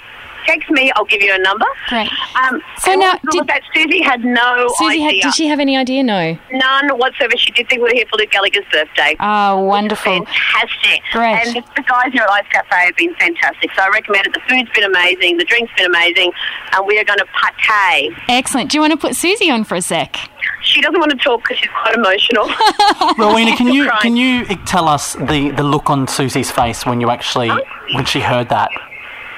text 0.51 0.71
me. 0.71 0.91
I'll 0.97 1.05
give 1.05 1.23
you 1.23 1.33
a 1.35 1.39
number. 1.39 1.67
Great. 1.89 2.11
Um, 2.43 2.61
So 2.79 2.95
now, 2.95 3.13
what 3.13 3.21
was 3.25 3.35
wrong 3.35 3.41
with 3.41 3.47
that 3.49 3.63
Susie 3.75 4.03
had 4.03 4.25
no 4.25 4.69
Susie, 4.79 5.01
had, 5.01 5.09
idea. 5.11 5.23
did 5.23 5.35
she 5.35 5.47
have 5.47 5.61
any 5.61 5.77
idea? 5.77 6.03
No. 6.03 6.37
None 6.53 6.89
whatsoever. 6.99 7.37
She 7.37 7.51
did 7.53 7.69
think 7.69 7.81
we 7.83 7.89
were 7.89 7.95
here 7.95 8.07
for 8.11 8.17
Luke 8.19 8.31
Gallagher's 8.31 8.65
birthday. 8.73 9.17
Oh, 9.21 9.61
wonderful. 9.61 10.13
Fantastic. 10.25 11.03
Great. 11.13 11.35
And 11.47 11.57
the, 11.57 11.63
the 11.77 11.83
guys 11.83 12.13
here 12.13 12.23
at 12.23 12.31
Ice 12.31 12.47
Cafe 12.53 12.77
have 12.87 12.97
been 12.97 13.15
fantastic. 13.17 13.71
So 13.77 13.83
I 13.83 13.89
recommend 13.89 14.27
it. 14.27 14.35
The 14.35 14.41
food's 14.49 14.71
been 14.75 14.85
amazing. 14.85 15.37
The 15.39 15.45
drink's 15.45 15.73
been 15.77 15.87
amazing. 15.87 16.33
And 16.73 16.87
we 16.87 16.99
are 16.99 17.05
going 17.05 17.19
to 17.19 17.27
pate. 17.67 18.13
Excellent. 18.29 18.71
Do 18.71 18.77
you 18.77 18.81
want 18.81 18.93
to 18.93 18.99
put 18.99 19.15
Susie 19.17 19.51
on 19.51 19.65
for 19.65 19.75
a 19.77 19.83
sec? 19.83 20.17
She 20.63 20.81
doesn't 20.81 20.99
want 21.01 21.11
to 21.13 21.17
talk 21.19 21.43
because 21.43 21.59
she's 21.59 21.71
quite 21.83 21.95
emotional. 21.97 22.47
Rowena, 23.19 23.57
can 23.57 23.69
you 23.69 23.85
Crying. 23.87 24.01
can 24.03 24.17
you 24.17 24.45
tell 24.67 24.89
us 24.89 25.15
the, 25.15 25.53
the 25.57 25.63
look 25.63 25.89
on 25.91 26.07
Susie's 26.07 26.51
face 26.51 26.85
when 26.87 27.01
you 27.01 27.11
actually 27.11 27.51
when 27.95 28.05
she 28.05 28.21
heard 28.21 28.49
that? 28.51 28.71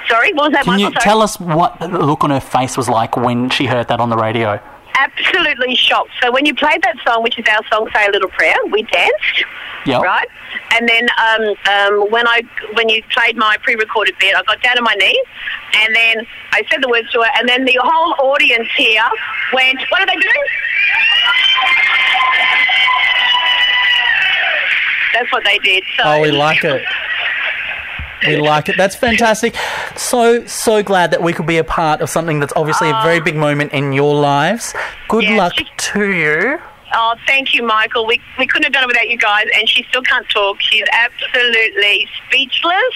Sorry, 0.09 0.33
what 0.35 0.45
was 0.51 0.53
that, 0.53 0.65
Can 0.65 0.79
you 0.79 0.87
Sorry. 0.87 1.01
tell 1.01 1.23
us 1.23 1.39
what 1.41 1.79
the 1.81 1.89
look 1.89 2.25
on 2.25 2.31
her 2.31 2.41
face 2.41 2.77
was 2.77 2.89
like 2.89 3.17
when 3.17 3.51
she 3.51 3.67
heard 3.67 3.89
that 3.89 4.01
on 4.01 4.11
the 4.11 4.17
radio? 4.17 4.61
absolutely 4.95 5.75
shocked. 5.75 6.11
So 6.23 6.31
when 6.31 6.45
you 6.45 6.55
played 6.55 6.81
that 6.83 6.95
song, 7.05 7.23
which 7.23 7.37
is 7.39 7.45
our 7.51 7.61
song 7.73 7.89
"Say 7.95 8.07
a 8.07 8.11
Little 8.11 8.29
Prayer," 8.29 8.55
we 8.71 8.83
danced, 8.83 9.45
Yep. 9.87 10.03
right? 10.03 10.29
And 10.75 10.87
then 10.89 11.09
um, 11.19 11.43
um, 11.67 12.11
when 12.11 12.29
I 12.29 12.43
when 12.75 12.89
you 12.91 13.03
played 13.11 13.37
my 13.37 13.57
pre-recorded 13.63 14.15
bit, 14.21 14.37
I 14.37 14.43
got 14.43 14.63
down 14.63 14.77
on 14.79 14.85
my 14.85 14.95
knees, 14.95 15.17
and 15.81 15.97
then 15.97 16.27
I 16.53 16.63
said 16.71 16.83
the 16.83 16.89
words 16.91 17.11
to 17.13 17.23
her, 17.23 17.31
and 17.39 17.49
then 17.49 17.65
the 17.65 17.79
whole 17.83 18.15
audience 18.33 18.69
here 18.77 19.03
went, 19.55 19.81
"What 19.89 20.03
are 20.03 20.07
they 20.07 20.17
doing?" 20.21 20.45
That's 25.15 25.31
what 25.33 25.45
they 25.45 25.59
did. 25.59 25.83
So 25.97 26.03
Oh, 26.07 26.21
we 26.23 26.31
like 26.31 26.65
it. 26.65 26.83
We 28.27 28.37
like 28.37 28.69
it. 28.69 28.77
That's 28.77 28.95
fantastic. 28.97 29.55
So 29.97 30.47
so 30.47 30.83
glad 30.83 31.11
that 31.11 31.23
we 31.23 31.33
could 31.33 31.47
be 31.47 31.59
a 31.59 31.65
part 31.65 32.01
of 32.01 32.09
something 32.11 32.41
that's 32.41 32.53
obviously 32.57 32.89
a 32.89 33.01
very 33.03 33.19
ah. 33.21 33.25
big 33.25 33.37
moment 33.37 33.73
in 33.73 33.93
your 33.93 34.15
lives. 34.15 34.75
Good 35.09 35.25
Yeah, 35.25 35.37
luck 35.37 35.55
she- 35.57 35.67
to 35.77 36.11
you. 36.13 36.59
Oh, 36.95 37.15
thank 37.27 37.55
you, 37.55 37.63
Michael. 37.63 38.07
We, 38.07 38.21
we 38.39 38.47
couldn't 38.47 38.65
have 38.65 38.73
done 38.75 38.85
it 38.85 38.87
without 38.89 39.09
you 39.09 39.17
guys, 39.17 39.47
and 39.59 39.67
she 39.67 39.83
still 39.89 40.03
can't 40.03 40.29
talk. 40.29 40.61
She's 40.61 40.85
absolutely 40.93 42.07
speechless. 42.29 42.95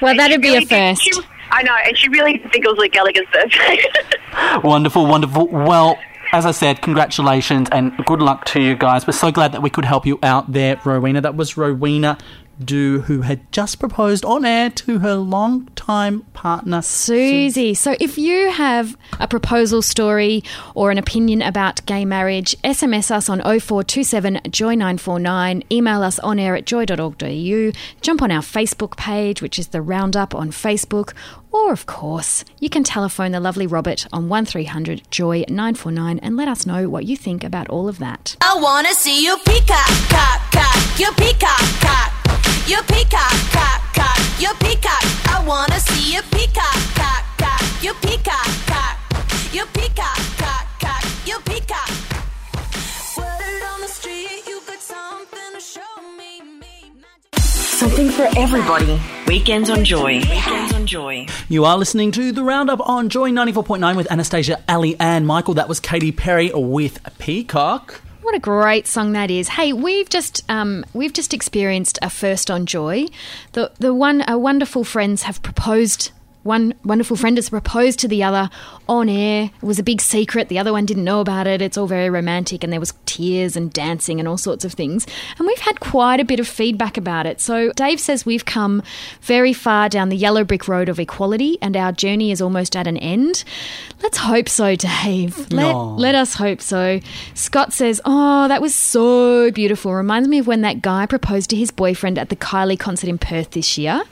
Well, 0.00 0.14
that'd 0.16 0.34
she 0.34 0.38
be 0.38 0.48
a 0.48 0.52
really 0.52 0.64
did- 0.66 0.96
first. 0.98 1.02
she- 1.02 1.22
I 1.50 1.62
know, 1.62 1.74
and 1.84 1.96
she 1.98 2.08
really 2.08 2.34
didn't 2.38 2.50
think 2.52 2.64
it 2.64 2.68
was 2.68 2.78
Luke 2.78 2.92
Gallagher's 2.92 3.26
birthday. 3.32 3.78
Wonderful, 4.64 5.06
wonderful. 5.06 5.46
Well, 5.48 5.98
as 6.32 6.46
I 6.46 6.50
said, 6.52 6.80
congratulations 6.82 7.68
and 7.70 7.92
good 8.06 8.20
luck 8.20 8.44
to 8.46 8.60
you 8.60 8.74
guys. 8.74 9.06
We're 9.06 9.12
so 9.12 9.30
glad 9.30 9.52
that 9.52 9.62
we 9.62 9.70
could 9.70 9.84
help 9.84 10.04
you 10.06 10.18
out 10.22 10.50
there, 10.52 10.80
Rowena. 10.84 11.20
That 11.20 11.36
was 11.36 11.56
Rowena 11.56 12.18
Do, 12.62 13.00
who 13.00 13.22
had 13.22 13.50
just 13.52 13.80
proposed 13.80 14.24
on 14.24 14.44
air 14.44 14.70
to 14.70 14.98
her 15.00 15.14
long-time 15.14 16.22
partner, 16.34 16.82
Susie. 16.82 17.74
So 17.74 17.96
if 18.00 18.16
you 18.18 18.50
have 18.50 18.96
a 19.18 19.26
proposal 19.26 19.82
story 19.82 20.44
or 20.74 20.90
an 20.90 20.98
opinion 20.98 21.42
about 21.42 21.84
gay 21.86 22.04
marriage, 22.04 22.56
SMS 22.62 23.10
us 23.10 23.28
on 23.28 23.40
0427 23.40 24.40
Joy 24.50 24.74
949, 24.74 25.64
email 25.70 26.02
us 26.02 26.18
on 26.20 26.38
air 26.38 26.54
at 26.54 26.66
joy.org.au, 26.66 27.72
jump 28.00 28.22
on 28.22 28.30
our 28.30 28.42
Facebook 28.42 28.96
page, 28.96 29.42
which 29.42 29.58
is 29.58 29.68
the 29.68 29.82
Roundup 29.82 30.34
on 30.34 30.50
Facebook, 30.50 31.12
or 31.50 31.72
of 31.72 31.86
course, 31.86 32.44
you 32.58 32.68
can 32.68 32.82
telephone 32.82 33.30
the 33.32 33.40
lovely 33.40 33.66
Robert 33.66 34.06
on 34.12 34.28
1300 34.28 35.02
Joy 35.10 35.44
949 35.48 36.18
and 36.18 36.36
let 36.36 36.48
us 36.48 36.66
know 36.66 36.88
what 36.88 37.04
you 37.04 37.16
think 37.16 37.44
about 37.44 37.68
all 37.68 37.88
of 37.88 37.98
that. 37.98 38.36
I 38.40 38.58
wanna 38.60 38.92
see 38.94 39.24
you 39.24 39.36
peacock, 39.38 39.86
cock, 40.08 40.40
cock, 40.52 40.98
you 40.98 41.10
peacock, 41.12 41.60
cock, 41.80 42.23
you 42.66 42.80
peacock, 42.84 43.36
cock, 43.52 43.80
cock, 43.94 44.18
you 44.40 44.48
peacock. 44.60 45.04
I 45.28 45.44
wanna 45.46 45.78
see 45.80 46.14
you 46.14 46.22
peacock, 46.30 46.78
cock, 46.94 47.24
cock, 47.36 47.62
you 47.82 47.92
peacock, 47.94 48.48
cock, 48.66 48.96
you 49.52 49.64
peacock, 49.74 50.18
cock, 50.38 50.66
cock, 50.80 51.04
you 51.26 51.38
peacock. 51.44 51.90
Word 53.18 53.62
on 53.72 53.80
the 53.82 53.88
street, 53.88 54.46
you 54.46 54.60
got 54.66 54.80
something 54.80 55.50
to 55.54 55.60
show 55.60 55.80
me. 56.16 56.40
Something 57.38 58.08
for 58.10 58.28
everybody. 58.36 58.98
Weekends 59.26 59.68
on 59.68 59.84
Joy. 59.84 60.20
Weekends 60.20 60.72
on 60.72 60.86
Joy. 60.86 61.26
You 61.48 61.66
are 61.66 61.76
listening 61.76 62.12
to 62.12 62.32
the 62.32 62.42
Roundup 62.42 62.80
on 62.88 63.10
Joy 63.10 63.30
94.9 63.30 63.96
with 63.96 64.10
Anastasia, 64.10 64.62
Ali, 64.68 64.96
and 64.98 65.26
Michael. 65.26 65.54
That 65.54 65.68
was 65.68 65.80
Katy 65.80 66.12
Perry 66.12 66.50
with 66.54 66.98
Peacock. 67.18 68.00
What 68.24 68.34
a 68.34 68.38
great 68.38 68.86
song 68.86 69.12
that 69.12 69.30
is! 69.30 69.48
Hey, 69.48 69.74
we've 69.74 70.08
just 70.08 70.50
um, 70.50 70.86
we've 70.94 71.12
just 71.12 71.34
experienced 71.34 71.98
a 72.00 72.08
first 72.08 72.50
on 72.50 72.64
Joy. 72.64 73.08
The 73.52 73.70
the 73.78 73.92
one 73.92 74.22
our 74.22 74.38
wonderful 74.38 74.82
friends 74.82 75.24
have 75.24 75.42
proposed. 75.42 76.10
One 76.44 76.74
wonderful 76.84 77.16
friend 77.16 77.38
has 77.38 77.48
proposed 77.48 77.98
to 78.00 78.08
the 78.08 78.22
other 78.22 78.50
on 78.86 79.08
air. 79.08 79.50
It 79.62 79.66
was 79.66 79.78
a 79.78 79.82
big 79.82 80.00
secret. 80.02 80.48
The 80.48 80.58
other 80.58 80.72
one 80.72 80.84
didn't 80.84 81.04
know 81.04 81.20
about 81.20 81.46
it. 81.46 81.62
It's 81.62 81.78
all 81.78 81.86
very 81.86 82.10
romantic, 82.10 82.62
and 82.62 82.72
there 82.72 82.80
was 82.80 82.92
tears 83.06 83.56
and 83.56 83.72
dancing 83.72 84.20
and 84.20 84.28
all 84.28 84.36
sorts 84.36 84.62
of 84.64 84.74
things. 84.74 85.06
And 85.38 85.46
we've 85.46 85.58
had 85.58 85.80
quite 85.80 86.20
a 86.20 86.24
bit 86.24 86.38
of 86.40 86.46
feedback 86.46 86.98
about 86.98 87.24
it. 87.24 87.40
So 87.40 87.72
Dave 87.72 87.98
says 87.98 88.26
we've 88.26 88.44
come 88.44 88.82
very 89.22 89.54
far 89.54 89.88
down 89.88 90.10
the 90.10 90.16
yellow 90.16 90.44
brick 90.44 90.68
road 90.68 90.90
of 90.90 91.00
equality, 91.00 91.56
and 91.62 91.76
our 91.76 91.92
journey 91.92 92.30
is 92.30 92.42
almost 92.42 92.76
at 92.76 92.86
an 92.86 92.98
end. 92.98 93.42
Let's 94.02 94.18
hope 94.18 94.48
so, 94.50 94.76
Dave. 94.76 95.50
Let, 95.50 95.74
Aw. 95.74 95.94
let 95.94 96.14
us 96.14 96.34
hope 96.34 96.60
so. 96.60 97.00
Scott 97.32 97.72
says, 97.72 98.02
Oh, 98.04 98.48
that 98.48 98.60
was 98.60 98.74
so 98.74 99.50
beautiful. 99.50 99.94
Reminds 99.94 100.28
me 100.28 100.38
of 100.38 100.46
when 100.46 100.60
that 100.60 100.82
guy 100.82 101.06
proposed 101.06 101.48
to 101.50 101.56
his 101.56 101.70
boyfriend 101.70 102.18
at 102.18 102.28
the 102.28 102.36
Kylie 102.36 102.78
concert 102.78 103.08
in 103.08 103.16
Perth 103.16 103.52
this 103.52 103.78
year. 103.78 104.02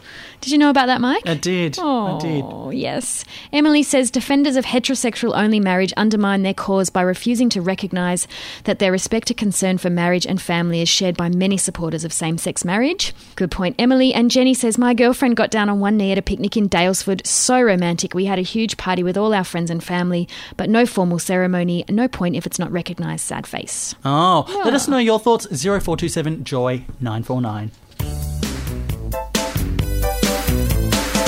Did 0.42 0.50
you 0.50 0.58
know 0.58 0.70
about 0.70 0.86
that, 0.86 1.00
Mike? 1.00 1.22
I 1.24 1.34
did. 1.34 1.78
I 1.78 1.82
oh, 1.84 2.20
did. 2.20 2.44
Oh, 2.44 2.70
yes. 2.70 3.24
Emily 3.52 3.84
says 3.84 4.10
defenders 4.10 4.56
of 4.56 4.64
heterosexual 4.64 5.38
only 5.38 5.60
marriage 5.60 5.92
undermine 5.96 6.42
their 6.42 6.52
cause 6.52 6.90
by 6.90 7.02
refusing 7.02 7.48
to 7.50 7.62
recognise 7.62 8.26
that 8.64 8.80
their 8.80 8.90
respect 8.90 9.30
and 9.30 9.38
concern 9.38 9.78
for 9.78 9.88
marriage 9.88 10.26
and 10.26 10.42
family 10.42 10.80
is 10.80 10.88
shared 10.88 11.16
by 11.16 11.28
many 11.28 11.56
supporters 11.56 12.02
of 12.02 12.12
same 12.12 12.38
sex 12.38 12.64
marriage. 12.64 13.14
Good 13.36 13.52
point, 13.52 13.76
Emily. 13.78 14.12
And 14.12 14.32
Jenny 14.32 14.52
says, 14.52 14.78
My 14.78 14.94
girlfriend 14.94 15.36
got 15.36 15.52
down 15.52 15.68
on 15.68 15.78
one 15.78 15.96
knee 15.96 16.10
at 16.10 16.18
a 16.18 16.22
picnic 16.22 16.56
in 16.56 16.68
Daylesford. 16.68 17.24
So 17.24 17.62
romantic. 17.62 18.12
We 18.12 18.24
had 18.24 18.40
a 18.40 18.42
huge 18.42 18.76
party 18.76 19.04
with 19.04 19.16
all 19.16 19.32
our 19.32 19.44
friends 19.44 19.70
and 19.70 19.82
family, 19.82 20.28
but 20.56 20.68
no 20.68 20.86
formal 20.86 21.20
ceremony. 21.20 21.84
No 21.88 22.08
point 22.08 22.34
if 22.34 22.46
it's 22.46 22.58
not 22.58 22.72
recognised. 22.72 23.24
Sad 23.24 23.46
face. 23.46 23.94
Oh, 24.04 24.44
let 24.64 24.74
us 24.74 24.88
ah. 24.88 24.90
know 24.90 24.98
your 24.98 25.20
thoughts. 25.20 25.46
0427 25.46 26.42
Joy 26.42 26.84
949. 27.00 27.70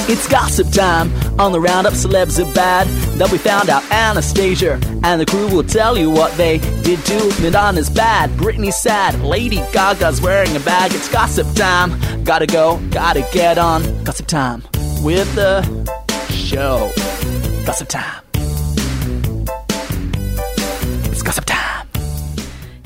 It's 0.06 0.28
gossip 0.28 0.70
time 0.70 1.10
on 1.40 1.52
the 1.52 1.60
roundup. 1.60 1.94
Celebs 1.94 2.38
are 2.38 2.52
bad. 2.54 2.86
That 3.18 3.32
we 3.32 3.38
found 3.38 3.70
out 3.70 3.82
Anastasia 3.90 4.78
and 5.02 5.20
the 5.20 5.24
crew 5.24 5.48
will 5.48 5.62
tell 5.64 5.96
you 5.96 6.10
what 6.10 6.36
they 6.36 6.58
did 6.82 6.98
to 7.06 7.42
Madonna's 7.42 7.88
bad. 7.88 8.30
Britney's 8.30 8.76
sad. 8.76 9.18
Lady 9.20 9.62
Gaga's 9.72 10.20
wearing 10.20 10.54
a 10.56 10.60
bag. 10.60 10.92
It's 10.92 11.08
gossip 11.08 11.46
time. 11.54 12.24
Gotta 12.24 12.46
go. 12.46 12.80
Gotta 12.90 13.26
get 13.32 13.56
on. 13.56 13.82
Gossip 14.04 14.26
time 14.26 14.62
with 15.02 15.34
the 15.34 15.62
show. 16.30 16.92
Gossip 17.64 17.88
time. 17.88 18.23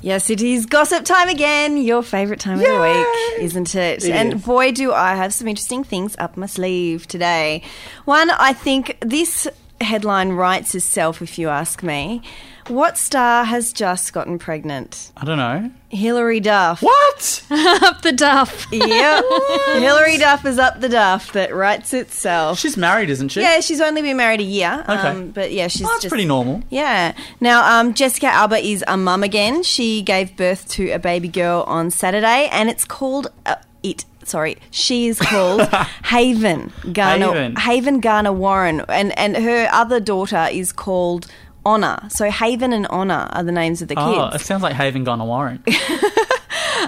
Yes, 0.01 0.31
it 0.31 0.41
is 0.41 0.67
gossip 0.67 1.05
time 1.05 1.29
again. 1.29 1.77
Your 1.77 2.03
favourite 2.03 2.41
time 2.41 2.61
of 2.61 2.65
the 2.65 2.81
week, 2.81 3.43
isn't 3.43 3.75
it? 3.75 4.05
It 4.05 4.11
and 4.11 4.35
is. 4.35 4.45
boy, 4.45 4.71
do 4.71 4.93
I 4.93 5.17
have 5.17 5.35
some 5.35 5.49
interesting 5.49 5.83
things 5.83 6.15
up 6.19 6.37
my 6.37 6.47
sleeve 6.47 7.09
today. 7.09 7.63
One, 8.05 8.31
I 8.31 8.53
think 8.53 8.97
this 9.01 9.49
headline 9.81 10.31
writes 10.31 10.75
itself, 10.75 11.21
if 11.21 11.39
you 11.39 11.49
ask 11.49 11.83
me. 11.83 12.23
What 12.69 12.99
star 12.99 13.45
has 13.45 13.73
just 13.73 14.13
gotten 14.13 14.39
pregnant? 14.39 15.11
I 15.17 15.25
don't 15.25 15.39
know. 15.39 15.71
Hilary 15.89 16.41
Duff. 16.41 16.83
What? 16.83 17.45
up 17.51 18.03
the 18.03 18.13
duff. 18.13 18.67
Yep. 18.71 19.25
Hilary 19.79 20.19
Duff 20.19 20.45
is 20.45 20.59
up 20.59 20.81
the 20.81 20.89
duff 20.89 21.33
that 21.33 21.55
writes 21.55 21.95
itself. 21.95 22.59
She's 22.59 22.77
married, 22.77 23.09
isn't 23.09 23.31
she? 23.31 23.41
Yeah, 23.41 23.61
she's 23.61 23.81
only 23.81 24.03
been 24.03 24.19
married 24.19 24.41
a 24.41 24.45
year. 24.45 24.85
Okay. 24.87 24.93
Um, 25.09 25.31
but 25.31 25.51
yeah, 25.53 25.69
she's 25.69 25.83
Well, 25.83 25.93
that's 25.93 26.03
just 26.03 26.11
pretty 26.11 26.27
normal. 26.27 26.63
Yeah. 26.69 27.15
Now, 27.41 27.81
um, 27.81 27.95
Jessica 27.95 28.27
Alba 28.27 28.59
is 28.59 28.85
a 28.87 28.99
mum 28.99 29.23
again. 29.23 29.63
She 29.63 30.03
gave 30.03 30.37
birth 30.37 30.69
to 30.71 30.91
a 30.91 30.99
baby 30.99 31.29
girl 31.29 31.65
on 31.67 31.91
Saturday, 31.91 32.49
and 32.53 32.69
it's 32.69 32.85
called 32.85 33.29
uh, 33.47 33.57
it. 33.83 34.05
Sorry, 34.25 34.59
she 34.71 35.07
is 35.07 35.19
called 35.23 35.63
Haven 36.05 36.71
Garner 36.93 37.33
Haven. 37.33 37.57
Haven 37.57 38.01
Garner 38.01 38.33
Warren, 38.33 38.83
and 38.89 39.19
and 39.19 39.39
her 39.39 39.69
other 39.73 40.01
daughter 40.01 40.49
is 40.53 40.71
called 40.71 41.27
Honor. 41.69 41.99
So 42.09 42.31
Haven 42.31 42.73
and 42.73 42.87
Honor 42.89 43.29
are 43.33 43.43
the 43.43 43.53
names 43.53 43.83
of 43.83 43.89
the 43.89 43.95
kids. 43.95 44.07
Oh, 44.07 44.31
kids. 44.31 44.43
it 44.43 44.47
sounds 44.47 44.63
like 44.63 44.75
Haven 44.75 45.05
gone 45.05 45.21
a 45.21 45.25
Warren. 45.27 45.63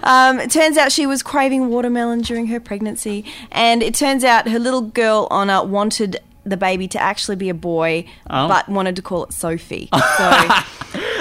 Um, 0.03 0.39
it 0.41 0.51
turns 0.51 0.77
out 0.77 0.93
she 0.93 1.05
was 1.05 1.23
craving 1.23 1.69
watermelon 1.69 2.23
during 2.23 2.47
her 2.47 2.61
pregnancy, 2.61 3.25
and 3.53 3.83
it 3.83 3.95
turns 3.95 4.25
out 4.25 4.49
her 4.49 4.59
little 4.59 4.83
girl 4.83 5.29
Honor 5.31 5.65
wanted 5.65 6.21
the 6.45 6.57
baby 6.57 6.89
to 6.89 6.99
actually 7.01 7.37
be 7.37 7.49
a 7.49 7.55
boy, 7.55 8.05
Oh. 8.29 8.49
but 8.49 8.69
wanted 8.69 8.97
to 8.97 9.03
call 9.03 9.25
it 9.25 9.33
Sophie. 9.33 9.89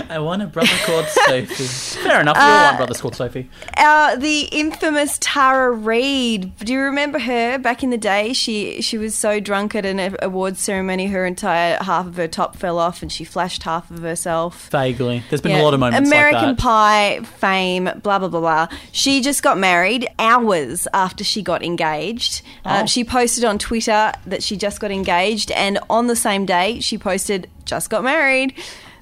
So 0.09 0.15
I 0.15 0.17
want 0.17 0.41
a 0.41 0.47
brother 0.47 0.71
called 0.85 1.05
Sophie. 1.05 1.65
Fair 2.01 2.21
enough. 2.21 2.35
We 2.35 2.41
all 2.41 2.49
Uh, 2.49 2.63
want 2.63 2.77
brothers 2.77 2.99
called 3.01 3.15
Sophie. 3.15 3.47
uh, 3.77 4.15
the 4.15 4.41
infamous 4.51 5.17
Tara 5.21 5.69
Reid. 5.71 6.57
Do 6.57 6.73
you 6.73 6.79
remember 6.79 7.19
her 7.19 7.59
back 7.59 7.83
in 7.83 7.91
the 7.91 7.97
day? 7.97 8.33
She 8.33 8.81
she 8.81 8.97
was 8.97 9.13
so 9.15 9.39
drunk 9.39 9.75
at 9.75 9.85
an 9.85 10.15
awards 10.23 10.61
ceremony, 10.61 11.07
her 11.07 11.27
entire 11.27 11.77
half 11.83 12.07
of 12.07 12.17
her 12.17 12.27
top 12.27 12.55
fell 12.55 12.79
off, 12.79 13.03
and 13.03 13.11
she 13.11 13.23
flashed 13.23 13.61
half 13.63 13.91
of 13.91 13.99
herself. 14.01 14.69
Vaguely. 14.71 15.23
There's 15.29 15.41
been 15.41 15.51
Yeah. 15.51 15.61
a 15.61 15.63
lot 15.65 15.75
of 15.75 15.79
moments 15.79 16.09
American 16.09 16.41
like 16.49 16.57
that. 16.57 16.63
Pie 16.63 17.19
fame, 17.37 17.83
blah 18.01 18.17
blah 18.17 18.29
blah 18.29 18.39
blah. 18.39 18.67
She 18.91 19.21
just 19.21 19.43
got 19.43 19.59
married 19.59 20.07
hours 20.17 20.87
after 20.91 21.23
she 21.23 21.43
got 21.43 21.61
engaged. 21.63 22.41
Uh, 22.65 22.79
Oh. 22.81 22.85
she 22.87 23.03
posted 23.03 23.43
on 23.45 23.59
Twitter 23.59 24.11
that 24.25 24.41
she 24.41 24.57
just 24.57 24.79
got 24.79 24.89
engaged, 24.89 25.09
and 25.51 25.79
on 25.89 26.07
the 26.07 26.15
same 26.15 26.45
day 26.45 26.79
she 26.79 26.97
posted 26.97 27.49
just 27.65 27.89
got 27.89 28.03
married. 28.03 28.53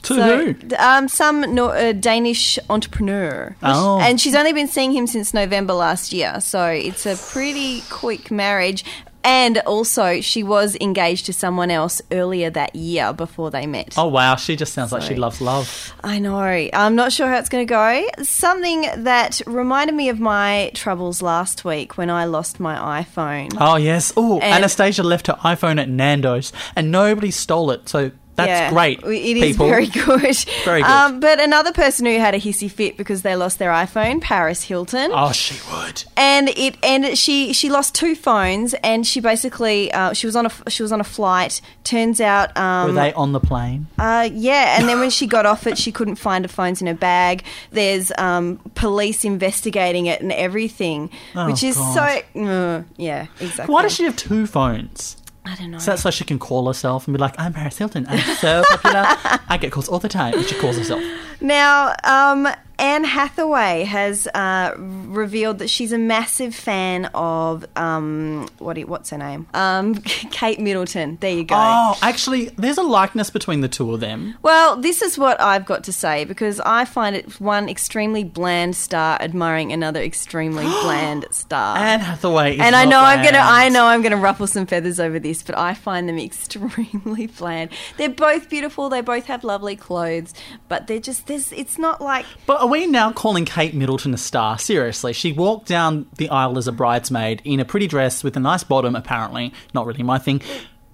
To 0.04 0.14
so, 0.14 0.54
who? 0.54 0.76
Um, 0.78 1.08
some 1.08 1.56
no, 1.56 1.70
uh, 1.70 1.92
Danish 1.92 2.60
entrepreneur. 2.70 3.56
Oh. 3.64 4.00
And 4.00 4.22
she's 4.22 4.36
only 4.36 4.54
been 4.54 4.68
seeing 4.68 4.92
him 4.92 5.08
since 5.08 5.34
November 5.34 5.74
last 5.74 6.14
year, 6.14 6.40
so 6.40 6.68
it's 6.68 7.06
a 7.06 7.16
pretty 7.16 7.82
quick 7.90 8.30
marriage. 8.30 8.86
And 9.30 9.58
also, 9.60 10.22
she 10.22 10.42
was 10.42 10.78
engaged 10.80 11.26
to 11.26 11.34
someone 11.34 11.70
else 11.70 12.02
earlier 12.14 12.50
that 12.52 12.74
year 12.78 13.12
before 13.12 13.52
they 13.52 13.68
met. 13.68 13.96
Oh 13.98 14.08
wow, 14.08 14.38
she 14.38 14.56
just 14.56 14.72
sounds 14.72 14.94
like 14.94 15.02
she 15.02 15.16
loves 15.16 15.42
love. 15.42 15.94
I 16.02 16.18
know. 16.18 16.38
I'm 16.38 16.96
not 16.96 17.12
sure 17.12 17.28
how 17.28 17.36
it's 17.36 17.50
going 17.50 17.68
to 17.68 17.70
go. 17.70 18.08
Something 18.24 18.88
that 19.04 19.42
reminded 19.46 19.96
me 19.96 20.08
of 20.08 20.22
my 20.22 20.72
troubles 20.74 21.22
last 21.22 21.66
week 21.66 21.98
when 21.98 22.10
I 22.10 22.24
lost 22.24 22.62
my 22.62 23.04
iPhone. 23.04 23.50
Oh 23.60 23.76
yes. 23.76 24.14
Oh, 24.16 24.40
Anastasia 24.42 25.04
left 25.04 25.28
her 25.28 25.34
iPhone 25.44 25.78
at 25.78 25.90
Nando's, 25.90 26.54
and 26.74 26.90
nobody 26.90 27.30
stole 27.30 27.72
it. 27.72 27.90
So 27.90 28.12
that's 28.38 28.48
Yeah, 28.48 28.70
great. 28.70 29.00
It 29.04 29.38
is 29.38 29.44
people. 29.58 29.68
very 29.68 29.88
good. 30.06 30.38
Very 30.64 30.82
good. 30.82 30.90
Um, 30.90 31.20
but 31.20 31.40
another 31.42 31.74
person 31.74 32.06
who 32.06 32.18
had 32.20 32.34
a 32.34 32.40
hissy 32.40 32.72
fit 32.72 32.96
because 32.96 33.24
they 33.24 33.36
lost 33.36 33.60
their 33.60 33.72
iPhone, 33.72 34.22
Paris 34.22 34.64
Hilton. 34.64 35.12
Oh, 35.14 35.32
she 35.34 35.60
would. 35.72 36.04
and 36.16 36.50
it 36.50 36.78
and 36.84 37.18
she 37.18 37.52
she 37.54 37.70
lost 37.70 37.94
two 37.96 38.16
phones 38.16 38.74
and 38.76 39.06
she 39.06 39.20
basically 39.20 39.92
uh, 39.92 40.14
she 40.14 40.26
was 40.28 40.36
on 40.36 40.46
a 40.46 40.52
she 40.70 40.84
was 40.84 40.92
on 40.92 41.02
a 41.02 41.04
flight 41.04 41.60
turns 41.84 42.22
out 42.22 42.56
um, 42.58 42.88
Were 42.88 42.94
they 42.94 43.14
on 43.14 43.32
the 43.32 43.40
plane? 43.40 43.88
uh, 44.00 44.30
yeah, 44.32 44.78
and 44.80 44.88
then 44.88 45.00
when 45.00 45.10
she 45.10 45.26
got 45.28 45.46
off 45.46 45.66
it, 45.68 45.78
she 45.78 45.92
couldn't 45.92 46.18
find 46.18 46.46
her 46.46 46.50
phones 46.50 46.80
in 46.82 46.88
her 46.88 46.94
bag. 46.94 47.44
There's 47.72 48.12
um, 48.18 48.58
police 48.76 49.26
investigating 49.26 50.06
it 50.06 50.22
and 50.22 50.32
everything, 50.32 51.10
Oh, 51.36 51.48
which 51.48 51.64
is 51.64 51.76
God. 51.78 52.24
so. 52.36 52.42
Uh, 52.42 52.84
yeah, 52.98 53.28
exactly. 53.40 53.74
Why 53.74 53.82
does 53.84 53.94
she 53.96 54.04
have 54.04 54.16
two 54.16 54.46
phones? 54.46 55.18
I 55.48 55.56
don't 55.56 55.72
know. 55.72 55.78
Is 55.78 55.86
that 55.86 56.00
so 56.00 56.10
she 56.12 56.24
can 56.26 56.40
call 56.40 56.68
herself 56.68 57.08
and 57.08 57.16
be 57.16 57.20
like, 57.20 57.36
"I'm 57.40 57.54
Paris 57.54 57.78
Hilton. 57.78 58.06
I'm 58.10 58.36
so 58.36 58.64
popular. 58.70 59.06
I 59.48 59.58
get 59.60 59.72
calls 59.72 59.88
all 59.88 60.00
the 60.00 60.10
time." 60.10 60.34
And 60.34 60.46
she 60.46 60.56
calls 60.56 60.78
herself. 60.78 61.02
Now, 61.42 61.96
um, 62.04 62.48
Anne 62.80 63.04
Hathaway 63.04 63.84
has 63.84 64.28
uh, 64.28 64.74
revealed 64.78 65.60
that 65.60 65.70
she's 65.70 65.92
a 65.92 65.98
massive 65.98 66.54
fan 66.54 67.06
of 67.14 67.66
um, 67.76 68.48
what? 68.60 68.78
What's 68.88 69.10
her 69.10 69.18
name? 69.18 69.48
Um, 69.54 69.96
Kate 70.32 70.60
Middleton. 70.60 71.18
There 71.20 71.34
you 71.34 71.44
go. 71.44 71.56
Oh, 71.58 71.98
actually, 72.02 72.50
there's 72.58 72.78
a 72.78 72.84
likeness 72.84 73.30
between 73.30 73.62
the 73.62 73.68
two 73.68 73.94
of 73.94 74.00
them. 74.00 74.36
Well, 74.44 74.78
this 74.78 75.02
is 75.02 75.18
what 75.18 75.42
I've 75.42 75.66
got 75.66 75.84
to 75.86 75.92
say 75.92 76.26
because 76.26 76.60
I 76.60 76.86
find 76.86 77.16
it 77.16 77.42
one 77.42 77.68
extremely 77.68 78.24
bland 78.24 78.76
star 78.76 79.18
admiring 79.22 79.72
another 79.72 80.02
extremely 80.02 80.66
bland 80.84 81.26
star. 81.32 81.78
Anne 81.78 82.00
Hathaway. 82.02 82.56
Is 82.56 82.62
and 82.62 82.76
I 82.76 82.86
know 82.86 83.00
I'm 83.00 83.24
gonna. 83.24 83.42
I 83.42 83.70
know 83.70 83.86
I'm 83.86 84.02
gonna 84.04 84.18
ruffle 84.18 84.46
some 84.46 84.68
feathers 84.68 85.00
over 85.00 85.18
this, 85.18 85.42
but 85.42 85.58
I 85.58 85.74
find 85.74 86.08
them 86.08 86.20
extremely 86.28 87.28
bland. 87.28 87.72
They're 87.98 88.10
both 88.10 88.50
beautiful. 88.50 88.90
They 88.90 89.02
both 89.02 89.26
have 89.26 89.44
lovely 89.44 89.76
clothes, 89.76 90.34
but 90.68 90.86
they're 90.88 91.00
just 91.00 91.26
there's. 91.26 91.52
It's 91.52 91.80
not 91.80 92.02
like 92.02 92.26
But 92.46 92.67
are 92.68 92.70
we 92.70 92.86
now 92.86 93.14
calling 93.14 93.46
Kate 93.46 93.74
Middleton 93.74 94.14
a 94.14 94.18
star? 94.18 94.58
Seriously, 94.60 95.14
she 95.14 95.32
walked 95.32 95.68
down 95.70 96.06
the 96.18 96.30
aisle 96.30 96.58
as 96.58 96.68
a 96.68 96.74
bridesmaid 96.74 97.42
in 97.46 97.62
a 97.62 97.66
pretty 97.66 97.88
dress 97.88 98.26
with 98.26 98.36
a 98.36 98.42
nice 98.42 98.64
bottom. 98.64 98.94
Apparently, 98.94 99.54
not 99.74 99.86
really 99.86 100.04
my 100.04 100.20
thing. 100.20 100.42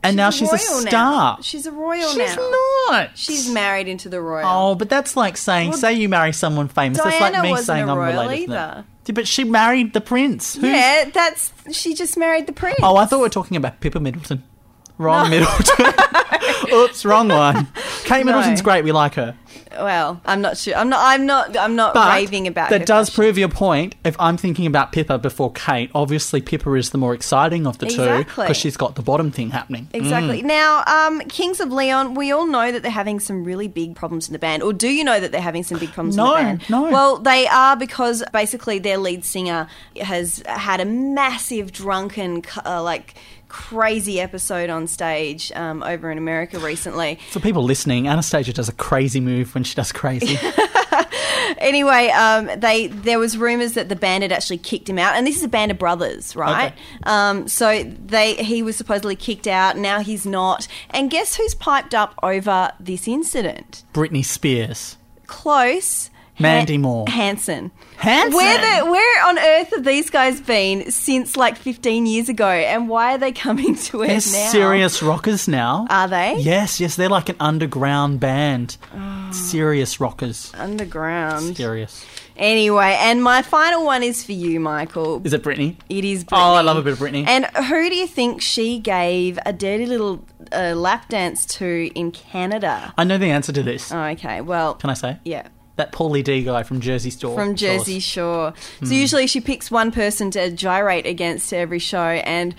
And 0.04 0.16
now 0.16 0.30
she's 0.30 0.52
a 0.54 0.58
star. 0.60 1.38
Now. 1.38 1.38
She's 1.42 1.66
a 1.66 1.72
royal 1.72 2.10
She's 2.10 2.18
now. 2.18 2.26
She's 2.28 2.36
not. 2.38 3.18
She's 3.18 3.50
married 3.50 3.88
into 3.88 4.08
the 4.08 4.22
royal. 4.22 4.46
Oh, 4.46 4.76
but 4.76 4.88
that's 4.90 5.16
like 5.18 5.36
saying, 5.36 5.70
Well, 5.70 5.78
say 5.80 5.94
you 5.94 6.10
marry 6.10 6.32
someone 6.32 6.68
famous. 6.68 6.98
that's 7.00 7.20
like 7.20 7.34
Diana 7.34 7.56
me 7.56 7.58
saying 7.58 7.90
a 7.90 7.94
I'm 7.94 7.98
related 7.98 8.50
either. 8.52 8.86
But 9.14 9.28
she 9.28 9.46
married 9.46 9.94
the 9.94 10.02
prince. 10.02 10.56
Who's- 10.56 10.66
Yeah, 10.72 11.10
that's 11.12 11.52
she 11.72 11.96
just 11.96 12.18
married 12.18 12.46
the 12.48 12.54
prince. 12.54 12.80
Oh, 12.84 12.98
I 12.98 13.06
thought 13.06 13.18
we 13.18 13.24
were 13.24 13.30
talking 13.30 13.58
about 13.58 13.80
Pippa 13.80 14.00
Middleton. 14.00 14.44
Wrong 15.00 15.30
Middleton. 15.30 15.86
Oops, 16.72 17.04
wrong 17.06 17.30
one. 17.30 17.68
Kate 18.04 18.26
Middleton's 18.26 18.60
No. 18.60 18.64
great. 18.64 18.84
We 18.84 18.92
like 18.92 19.16
her. 19.16 19.36
Well, 19.72 20.22
I'm 20.26 20.42
not 20.42 20.58
sure. 20.58 20.76
I'm 20.76 20.90
not. 20.90 21.00
I'm 21.04 21.26
not. 21.26 21.58
I'm 21.58 21.76
not 21.76 21.94
But 21.94 22.14
raving 22.14 22.48
about 22.48 22.70
that 22.70 22.86
does 22.86 23.10
prove 23.10 23.38
your 23.38 23.50
point. 23.50 23.96
If 24.04 24.16
I'm 24.20 24.38
thinking 24.38 24.66
about 24.66 24.92
Pippa 24.92 25.18
before 25.18 25.52
Kate, 25.52 25.90
obviously 25.96 26.42
Pippa 26.42 26.74
is 26.74 26.90
the 26.92 26.98
more 26.98 27.14
exciting 27.14 27.66
of 27.68 27.78
the 27.80 27.88
two 27.88 28.20
because 28.26 28.58
she's 28.58 28.78
got 28.78 28.96
the 28.96 29.02
bottom 29.02 29.32
thing 29.32 29.50
happening. 29.52 29.88
Exactly. 29.94 30.42
Mm. 30.42 30.46
Now, 30.46 30.84
um, 30.86 31.20
Kings 31.22 31.60
of 31.60 31.72
Leon, 31.72 32.14
we 32.16 32.32
all 32.32 32.46
know 32.46 32.72
that 32.72 32.82
they're 32.82 32.92
having 32.92 33.20
some 33.20 33.44
really 33.44 33.68
big 33.68 33.96
problems 33.96 34.28
in 34.28 34.34
the 34.34 34.40
band. 34.40 34.64
Or 34.64 34.74
do 34.74 34.88
you 34.90 35.04
know 35.04 35.20
that 35.20 35.32
they're 35.32 35.42
having 35.42 35.64
some 35.64 35.80
big 35.80 35.92
problems 35.92 36.16
No, 36.16 36.36
in 36.36 36.44
the 36.46 36.50
band? 36.58 36.70
no. 36.70 36.84
Well, 36.90 37.18
they 37.18 37.48
are 37.48 37.76
because 37.76 38.24
basically 38.32 38.80
their 38.80 38.98
lead 38.98 39.26
singer 39.26 39.68
has 40.02 40.44
had 40.46 40.82
a 40.82 40.86
massive 40.86 41.72
drunken, 41.72 42.44
uh, 42.66 42.82
like, 42.84 43.16
crazy 43.54 44.20
episode 44.20 44.72
on 44.72 44.88
stage 44.88 45.52
um, 45.52 45.84
over 45.84 46.10
in 46.10 46.18
America 46.18 46.58
recently. 46.58 47.20
For 47.30 47.40
people 47.40 47.64
listening, 47.64 48.08
Anastasia 48.08 48.52
does 48.52 48.68
a 48.68 48.74
crazy 48.74 49.20
move 49.20 49.54
when 49.54 49.64
she 49.64 49.76
does 49.76 49.92
crazy. 49.92 50.40
anyway, 51.60 52.10
um, 52.10 52.50
they 52.60 52.88
there 52.88 53.20
was 53.20 53.38
rumors 53.38 53.74
that 53.74 53.90
the 53.90 53.96
band 53.96 54.24
had 54.24 54.32
actually 54.32 54.58
kicked 54.58 54.90
him 54.90 54.98
out, 54.98 55.16
and 55.16 55.28
this 55.28 55.38
is 55.38 55.44
a 55.44 55.48
band 55.48 55.70
of 55.70 55.78
brothers, 55.78 56.36
right? 56.36 56.74
Um, 57.04 57.48
so 57.48 57.84
they 57.84 58.34
he 58.36 58.64
was 58.64 58.76
supposedly 58.76 59.16
kicked 59.16 59.46
out. 59.46 59.78
Now 59.78 60.00
he's 60.00 60.26
not. 60.26 60.68
And 60.90 61.12
guess 61.12 61.36
who's 61.36 61.54
piped 61.54 61.94
up 61.94 62.16
over 62.24 62.72
this 62.80 63.08
incident? 63.08 63.84
Britney 63.94 64.26
Spears. 64.26 64.98
Close. 65.28 66.10
Mandy 66.40 66.78
Moore. 66.78 67.06
Hanson. 67.08 67.72
Hanson? 67.98 68.34
Where 68.36 68.58
the 68.58 68.90
where 68.92 69.26
on 69.28 69.38
earth 69.38 69.70
have 69.76 69.86
these 69.86 70.10
guys 70.10 70.42
been 70.42 70.90
since 70.92 71.38
like 71.38 71.58
15 71.58 72.06
years 72.06 72.28
ago, 72.30 72.48
and 72.48 72.90
why 72.90 73.14
are 73.16 73.18
they 73.18 73.32
coming 73.32 73.76
to 73.76 73.98
They're 74.00 74.08
now? 74.16 74.20
serious 74.20 75.02
rockers 75.04 75.48
now. 75.48 75.86
Are 75.90 76.08
they? 76.08 76.38
Yes, 76.40 76.80
yes, 76.80 76.96
they're 76.96 77.10
like 77.10 77.30
an 77.30 77.36
underground 77.40 78.20
band. 78.20 78.78
Oh. 78.94 79.32
Serious 79.32 80.00
rockers. 80.00 80.52
Underground. 80.58 81.56
Serious. 81.56 82.06
Anyway, 82.36 82.98
and 83.00 83.24
my 83.24 83.44
final 83.44 83.86
one 83.86 84.02
is 84.02 84.24
for 84.24 84.32
you, 84.32 84.60
Michael. 84.60 85.22
Is 85.24 85.34
it 85.34 85.44
Britney? 85.44 85.76
It 85.88 86.04
is 86.04 86.24
Britney. 86.26 86.38
Oh, 86.40 86.54
I 86.56 86.62
love 86.62 86.78
a 86.78 86.82
bit 86.82 86.94
of 86.94 87.00
Britney. 87.00 87.28
And 87.28 87.46
who 87.46 87.90
do 87.90 87.96
you 87.96 88.08
think 88.08 88.42
she 88.42 88.80
gave 88.80 89.38
a 89.46 89.54
dirty 89.54 89.86
little 89.86 90.26
uh, 90.52 90.74
lap 90.76 91.10
dance 91.10 91.46
to 91.58 91.92
in 91.94 92.12
Canada? 92.12 92.92
I 92.98 93.04
know 93.04 93.20
the 93.20 93.28
answer 93.30 93.52
to 93.54 93.62
this. 93.62 93.92
Oh, 93.92 94.02
okay. 94.04 94.42
Well, 94.42 94.74
Can 94.76 94.90
I 94.90 94.96
say? 94.96 95.20
Yeah. 95.24 95.48
That 95.76 95.92
Pauly 95.92 96.24
D 96.24 96.44
guy 96.44 96.64
from 96.64 96.82
Jersey 96.82 97.10
Shore. 97.10 97.36
From 97.36 97.56
Jersey 97.56 98.00
Shore. 98.00 98.54
So 98.82 98.86
Hmm. 98.88 98.94
usually 98.94 99.28
she 99.28 99.42
picks 99.42 99.72
one 99.72 99.92
person 99.92 100.30
to 100.32 100.52
gyrate 100.52 101.06
against 101.08 101.52
every 101.54 101.80
show, 101.80 102.00
and 102.04 102.54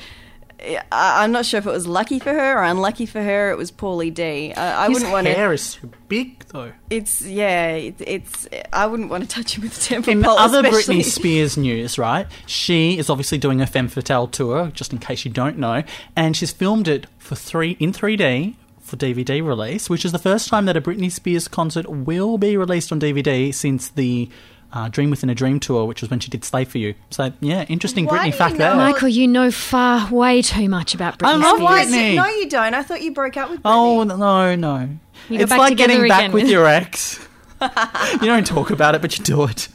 uh, 0.61 0.81
I'm 0.91 1.31
not 1.31 1.45
sure 1.47 1.59
if 1.59 1.67
it 1.67 1.71
was 1.71 1.87
lucky 1.87 2.19
for 2.19 2.33
her 2.33 2.59
or 2.59 2.65
unlucky 2.65 3.07
for 3.07 3.23
her. 3.23 3.51
It 3.51 3.59
was 3.59 3.71
Pauly 3.71 4.13
D. 4.13 4.53
I, 4.55 4.85
I 4.85 4.89
His 4.89 4.95
wouldn't 4.95 5.13
want 5.13 5.27
hair 5.27 5.49
to. 5.49 5.55
is 5.55 5.63
so 5.63 5.91
big 6.09 6.45
though. 6.47 6.73
It's 6.91 7.21
yeah. 7.23 7.69
It, 7.75 7.95
it's. 8.01 8.49
I 8.73 8.87
wouldn't 8.87 9.11
want 9.11 9.23
to 9.25 9.29
touch 9.29 9.57
him 9.57 9.63
with 9.63 9.77
a 9.77 9.81
temper 9.81 10.11
In 10.11 10.23
pole. 10.23 10.39
other 10.39 10.67
especially. 10.67 11.01
Britney 11.01 11.05
Spears 11.05 11.57
news, 11.57 11.99
right? 11.99 12.27
She 12.47 12.99
is 12.99 13.11
obviously 13.11 13.39
doing 13.39 13.61
a 13.61 13.67
Femme 13.67 13.89
Fatale 13.89 14.27
tour, 14.27 14.71
just 14.75 14.93
in 14.93 14.99
case 14.99 15.25
you 15.25 15.31
don't 15.31 15.59
know, 15.59 15.83
and 16.17 16.37
she's 16.37 16.51
filmed 16.53 16.89
it 16.89 17.07
for 17.19 17.35
three 17.37 17.73
in 17.79 17.93
3D 17.93 18.55
for 18.85 18.97
DVD 18.97 19.45
release, 19.47 19.89
which 19.91 20.05
is 20.05 20.13
the 20.13 20.19
first 20.19 20.49
time 20.49 20.67
that 20.67 20.77
a 20.77 20.81
Britney 20.81 21.11
Spears 21.11 21.49
concert 21.49 21.89
will 21.89 22.39
be 22.39 22.57
released 22.57 22.93
on 22.93 23.01
DVD 23.01 23.53
since 23.53 23.89
the 23.89 24.29
uh, 24.73 24.89
Dream 24.89 25.11
Within 25.11 25.31
a 25.31 25.35
Dream 25.35 25.59
tour, 25.61 25.85
which 25.87 26.01
was 26.01 26.11
when 26.11 26.21
she 26.21 26.31
did 26.31 26.45
Slave 26.45 26.69
for 26.69 26.79
You. 26.79 26.95
So 27.11 27.33
yeah, 27.41 27.65
interesting 27.65 28.07
Why 28.07 28.19
Britney 28.29 28.33
do 28.33 28.37
fact 28.39 28.53
know- 28.59 28.59
there. 28.59 28.75
Michael, 28.77 29.09
you 29.09 29.27
know 29.27 29.51
far 29.51 30.11
way 30.13 30.43
too 30.43 30.69
much 30.69 30.95
about 30.95 31.19
Britney 31.19 31.29
I 31.29 31.37
love 31.37 31.57
Spears. 31.59 31.93
Britney. 31.93 32.15
No, 32.17 32.27
you 32.27 32.49
don't. 32.49 32.75
I 32.75 32.83
thought 32.83 33.01
you 33.03 33.13
broke 33.13 33.37
up 33.37 33.51
with. 33.51 33.61
Britney. 33.61 33.63
Oh 33.73 34.03
no, 34.05 34.55
no! 34.55 34.89
You 35.29 35.41
it's 35.41 35.49
back 35.51 35.59
like 35.59 35.71
together 35.71 35.95
getting 35.95 36.09
back 36.09 36.21
again. 36.21 36.33
with 36.33 36.49
your 36.49 36.67
ex. 36.69 37.27
you 37.63 38.27
don't 38.27 38.47
talk 38.47 38.71
about 38.71 38.95
it, 38.95 39.01
but 39.01 39.17
you 39.19 39.25
do 39.25 39.45
it. 39.45 39.69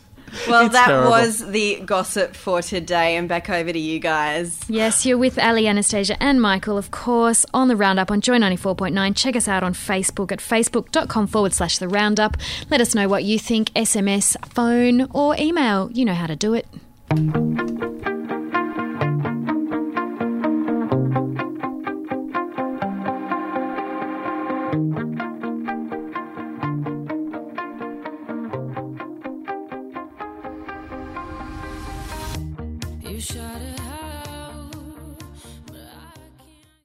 Well, 0.48 0.66
It's 0.66 0.74
that 0.74 0.88
terrible. 0.88 1.12
was 1.12 1.46
the 1.48 1.82
gossip 1.86 2.36
for 2.36 2.62
today, 2.62 3.16
and 3.18 3.28
back 3.30 3.50
over 3.50 3.72
to 3.72 3.80
you 3.80 4.00
guys. 4.00 4.60
Yes, 4.68 5.06
you're 5.06 5.18
with 5.18 5.38
Ali, 5.40 5.68
Anastasia, 5.68 6.22
and 6.22 6.42
Michael, 6.42 6.78
of 6.78 6.92
course, 6.92 7.46
on 7.54 7.68
the 7.68 7.76
Roundup 7.76 8.12
on 8.12 8.22
Joy 8.22 8.38
94.9. 8.38 9.16
Check 9.16 9.36
us 9.36 9.48
out 9.48 9.64
on 9.64 9.74
Facebook 9.74 10.32
at 10.32 10.40
facebook.com 10.40 11.28
forward 11.28 11.54
slash 11.54 11.78
the 11.78 11.88
Roundup. 11.88 12.38
Let 12.70 12.82
us 12.82 12.94
know 12.96 13.08
what 13.08 13.24
you 13.24 13.40
think, 13.40 13.72
SMS, 13.74 14.36
phone, 14.48 15.08
or 15.12 15.36
email. 15.38 15.90
You 15.92 16.06
know 16.06 16.14
how 16.14 16.28
to 16.28 16.36
do 16.36 16.54
it. 16.54 17.89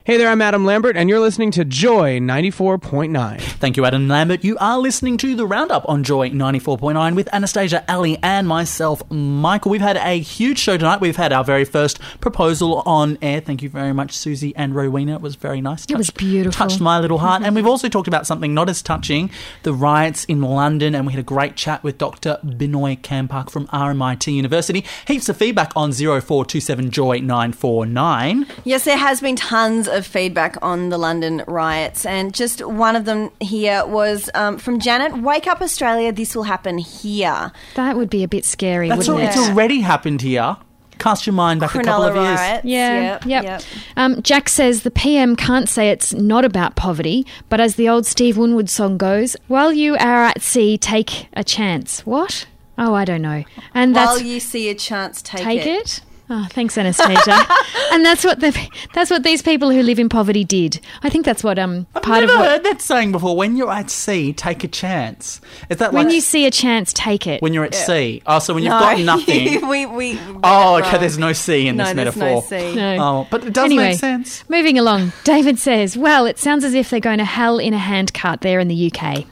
Hey 0.07 0.19
there, 0.19 0.29
I'm 0.29 0.43
Adam 0.43 0.67
Lambert, 0.67 0.99
and 0.99 1.09
you're 1.09 1.19
listening 1.19 1.51
to 1.53 1.65
Joy 1.65 2.19
94.9. 2.19 3.41
Thank 3.41 3.79
you, 3.79 3.87
Adam 3.87 4.07
Lambert. 4.07 4.45
You 4.45 4.59
are 4.59 4.79
listening 4.79 5.17
to 5.17 5.35
the 5.35 5.47
Roundup 5.47 5.89
on 5.89 6.05
Joy 6.05 6.29
94.9 6.29 7.17
with 7.17 7.27
Anastasia, 7.33 7.83
Ali, 7.89 8.19
and 8.23 8.47
myself, 8.47 9.03
Michael. 9.11 9.71
We've 9.71 9.81
had 9.81 9.97
a 9.97 10.21
huge 10.21 10.59
show 10.59 10.77
tonight. 10.77 11.01
We've 11.01 11.17
had 11.17 11.33
our 11.33 11.43
very 11.43 11.65
first 11.65 12.01
proposal 12.21 12.83
on 12.85 13.17
air. 13.23 13.41
Thank 13.41 13.63
you 13.63 13.71
very 13.71 13.95
much, 13.95 14.13
Susie 14.13 14.55
and 14.57 14.75
Rowena. 14.75 15.15
It 15.15 15.21
was 15.23 15.37
very 15.37 15.63
nice. 15.63 15.87
It 15.87 15.97
was 15.97 16.11
beautiful. 16.11 16.53
Touched 16.53 16.83
my 16.83 17.01
little 17.01 17.17
heart. 17.17 17.43
and 17.45 17.55
we've 17.55 17.67
also 17.67 17.89
talked 17.89 18.07
about 18.07 18.27
something 18.27 18.53
not 18.53 18.69
as 18.69 18.83
touching 18.83 19.31
the 19.63 19.73
riots 19.73 20.27
in 20.27 20.43
London. 20.43 20.95
And 20.95 21.07
we 21.07 21.15
had 21.15 21.21
a 21.21 21.23
great 21.23 21.57
chat 21.57 21.83
with 21.83 21.97
Dr. 21.97 22.39
Binoy 22.45 23.01
Kampak 23.01 23.49
from 23.49 23.69
RMIT 23.69 24.35
University. 24.35 24.85
Heaps 25.07 25.31
of 25.31 25.39
feedback 25.39 25.73
on 25.75 25.93
0427 25.93 26.91
Joy 26.91 27.21
949. 27.21 28.47
Yes, 28.65 28.85
there 28.85 28.99
has 28.99 29.23
been 29.23 29.37
tons 29.37 29.89
of 29.95 30.07
feedback 30.07 30.57
on 30.63 30.89
the 30.91 30.99
London 30.99 31.43
riots, 31.47 32.05
and 32.05 32.35
just 32.35 32.65
one 32.65 32.97
of 32.97 33.05
them 33.05 33.31
here 33.41 33.87
was 33.87 34.29
um, 34.35 34.59
from 34.59 34.79
Janet. 34.81 35.23
Wake 35.23 35.47
up, 35.47 35.61
Australia! 35.63 36.13
This 36.13 36.35
will 36.37 36.43
happen 36.45 36.79
here. 36.79 37.53
That 37.77 37.97
would 37.97 38.11
be 38.11 38.23
a 38.25 38.29
bit 38.29 38.45
scary, 38.45 38.89
That's 38.89 39.09
wouldn't 39.09 39.25
al- 39.29 39.39
it? 39.39 39.39
It's 39.41 39.49
already 39.51 39.81
happened 39.81 40.21
here. 40.23 40.57
Cast 40.99 41.27
your 41.27 41.35
mind 41.35 41.59
back 41.61 41.75
a 41.75 41.83
couple 41.83 42.05
of 42.05 42.15
Cronulla 42.15 42.29
years. 42.29 42.39
riots. 42.41 42.65
Yeah, 42.65 43.19
Yep, 43.27 43.45
yep. 43.45 43.63
Um, 43.97 44.23
Jack 44.23 44.49
says 44.49 44.83
the 44.83 44.93
PM 44.93 45.35
can't 45.35 45.69
say 45.69 45.91
it's 45.91 46.15
not 46.15 46.45
about 46.45 46.77
poverty, 46.77 47.27
but 47.49 47.61
as 47.61 47.75
the 47.75 47.89
old 47.89 48.07
Steve 48.07 48.39
Winwood 48.39 48.71
song 48.71 48.97
goes, 48.97 49.37
while 49.49 49.73
you 49.73 49.95
are 49.97 50.25
at 50.25 50.41
sea, 50.41 50.79
take 50.79 51.27
a 51.33 51.43
chance. 51.43 52.07
What? 52.07 52.47
Oh, 52.79 52.95
I 52.95 53.05
don't 53.05 53.23
know. 53.23 53.43
And 53.75 53.93
While 53.95 54.15
that's 54.15 54.25
you 54.25 54.39
see 54.39 54.69
a 54.69 54.75
chance, 54.75 55.21
take, 55.21 55.43
take 55.43 55.67
it. 55.67 56.01
Oh, 56.31 56.47
thanks, 56.51 56.79
Anastasia. 56.79 57.47
and 57.93 58.03
that's 58.05 58.25
what 58.25 58.41
the 58.41 58.51
that's 58.95 59.11
what 59.11 59.23
these 59.25 59.43
people 59.43 59.71
who 59.71 59.83
live 59.83 59.99
in 59.99 60.09
poverty 60.09 60.43
did. 60.43 60.81
I 61.03 61.11
think 61.11 61.27
that's 61.27 61.45
what 61.45 61.59
um 61.59 61.87
I've 61.95 62.03
part 62.03 62.21
never 62.23 62.33
of 62.33 62.39
what 62.39 62.49
heard 62.49 62.63
that 62.65 62.81
saying 62.81 63.13
before. 63.13 63.37
When 63.37 63.57
you're 63.57 63.71
at 63.71 63.91
sea, 63.91 64.33
take 64.33 64.65
a 64.65 64.69
chance. 64.69 65.43
Is 65.69 65.77
that 65.79 65.93
when 65.93 66.07
like 66.07 66.15
you 66.15 66.23
see 66.23 66.47
a 66.47 66.51
chance, 66.51 66.95
take 66.95 67.27
it. 67.27 67.43
when 67.43 67.53
you're 67.53 67.65
at 67.65 67.75
Yeah. 67.75 67.85
sea? 67.85 68.23
Oh, 68.25 68.39
so 68.39 68.55
when 68.55 68.63
you've 68.63 68.71
No, 68.73 68.81
got 68.81 68.99
nothing. 69.01 69.69
we, 69.69 69.85
we, 69.85 70.19
oh, 70.43 70.77
okay. 70.79 70.97
There's 70.97 71.19
no 71.19 71.35
sea 71.35 71.69
in 71.69 71.77
No, 71.77 71.85
this 71.85 71.95
metaphor. 71.95 72.23
no 72.23 72.41
sea. 72.41 72.75
No. 72.75 72.97
Oh, 72.99 73.29
but 73.31 73.45
it 73.45 73.53
does 73.53 73.67
anyway, 73.67 73.91
make 73.91 73.99
sense. 73.99 74.49
Moving 74.49 74.79
along, 74.79 75.13
David 75.25 75.59
says, 75.59 75.97
"Well, 75.99 76.25
it 76.25 76.39
sounds 76.39 76.65
as 76.65 76.73
if 76.73 76.89
they're 76.89 77.01
going 77.01 77.19
to 77.19 77.25
hell 77.27 77.59
in 77.59 77.75
a 77.75 77.79
handcart 77.79 78.41
there 78.41 78.61
in 78.61 78.69
the 78.69 78.91
UK. 78.91 79.27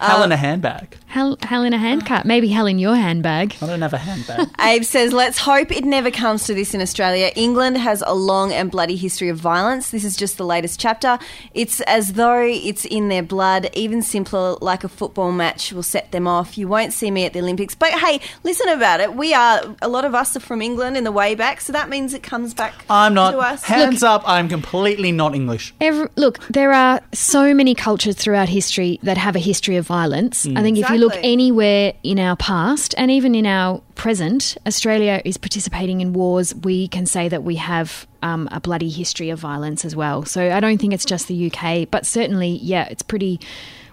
Uh, 0.00 0.08
hell 0.08 0.22
in 0.22 0.32
a 0.32 0.36
handbag. 0.36 0.96
Hell, 1.06 1.36
hell 1.42 1.62
in 1.62 1.74
a 1.74 1.78
handcart. 1.78 2.24
Maybe 2.24 2.48
hell 2.48 2.66
in 2.66 2.78
your 2.78 2.94
handbag. 2.94 3.56
I 3.60 3.66
don't 3.66 3.82
have 3.82 3.92
a 3.92 3.98
handbag. 3.98 4.48
Abe 4.60 4.84
says, 4.84 5.12
let's 5.12 5.36
hope 5.38 5.70
it 5.70 5.84
never 5.84 6.10
comes 6.10 6.44
to 6.44 6.54
this 6.54 6.72
in 6.72 6.80
Australia. 6.80 7.32
England 7.36 7.76
has 7.76 8.02
a 8.06 8.14
long 8.14 8.52
and 8.52 8.70
bloody 8.70 8.96
history 8.96 9.28
of 9.28 9.36
violence. 9.36 9.90
This 9.90 10.04
is 10.04 10.16
just 10.16 10.38
the 10.38 10.46
latest 10.46 10.80
chapter. 10.80 11.18
It's 11.52 11.80
as 11.82 12.14
though 12.14 12.40
it's 12.40 12.84
in 12.84 13.08
their 13.08 13.22
blood. 13.22 13.68
Even 13.74 14.00
simpler, 14.00 14.56
like 14.62 14.84
a 14.84 14.88
football 14.88 15.32
match, 15.32 15.72
will 15.72 15.82
set 15.82 16.12
them 16.12 16.26
off. 16.26 16.56
You 16.56 16.66
won't 16.68 16.92
see 16.92 17.10
me 17.10 17.26
at 17.26 17.32
the 17.34 17.40
Olympics. 17.40 17.74
But 17.74 17.90
hey, 17.90 18.20
listen 18.42 18.68
about 18.68 19.00
it. 19.00 19.14
We 19.14 19.34
are, 19.34 19.76
a 19.82 19.88
lot 19.88 20.04
of 20.06 20.14
us 20.14 20.34
are 20.36 20.40
from 20.40 20.62
England 20.62 20.96
in 20.96 21.04
the 21.04 21.12
way 21.12 21.34
back, 21.34 21.60
so 21.60 21.72
that 21.72 21.88
means 21.90 22.14
it 22.14 22.22
comes 22.22 22.54
back 22.54 22.72
I'm 22.88 23.12
not. 23.12 23.32
to 23.32 23.38
us. 23.38 23.64
Hands 23.64 24.02
up. 24.02 24.22
I'm 24.26 24.48
completely 24.48 25.12
not 25.12 25.34
English. 25.34 25.74
Every, 25.80 26.08
look, 26.16 26.38
there 26.48 26.72
are 26.72 27.00
so 27.12 27.52
many 27.52 27.74
cultures 27.74 28.16
throughout 28.16 28.48
history 28.48 28.98
that 29.02 29.18
have 29.18 29.36
a 29.36 29.40
history 29.40 29.76
of 29.76 29.89
violence. 29.90 30.46
Mm. 30.46 30.56
I 30.56 30.62
think 30.62 30.78
if 30.78 30.88
you 30.88 30.98
look 30.98 31.16
anywhere 31.16 31.94
in 32.04 32.20
our 32.20 32.36
past 32.36 32.94
and 32.96 33.10
even 33.10 33.34
in 33.34 33.44
our 33.44 33.82
present, 33.96 34.56
Australia 34.64 35.20
is 35.24 35.36
participating 35.36 36.00
in 36.00 36.12
wars. 36.12 36.54
We 36.54 36.86
can 36.86 37.06
say 37.06 37.28
that 37.28 37.42
we 37.42 37.56
have 37.56 38.06
um, 38.22 38.48
a 38.52 38.60
bloody 38.60 38.88
history 38.88 39.30
of 39.30 39.40
violence 39.40 39.84
as 39.84 39.96
well. 39.96 40.24
So 40.24 40.52
I 40.52 40.60
don't 40.60 40.78
think 40.80 40.94
it's 40.94 41.04
just 41.04 41.26
the 41.26 41.50
UK, 41.50 41.90
but 41.90 42.06
certainly, 42.06 42.60
yeah, 42.62 42.84
it's 42.88 43.02
pretty. 43.02 43.40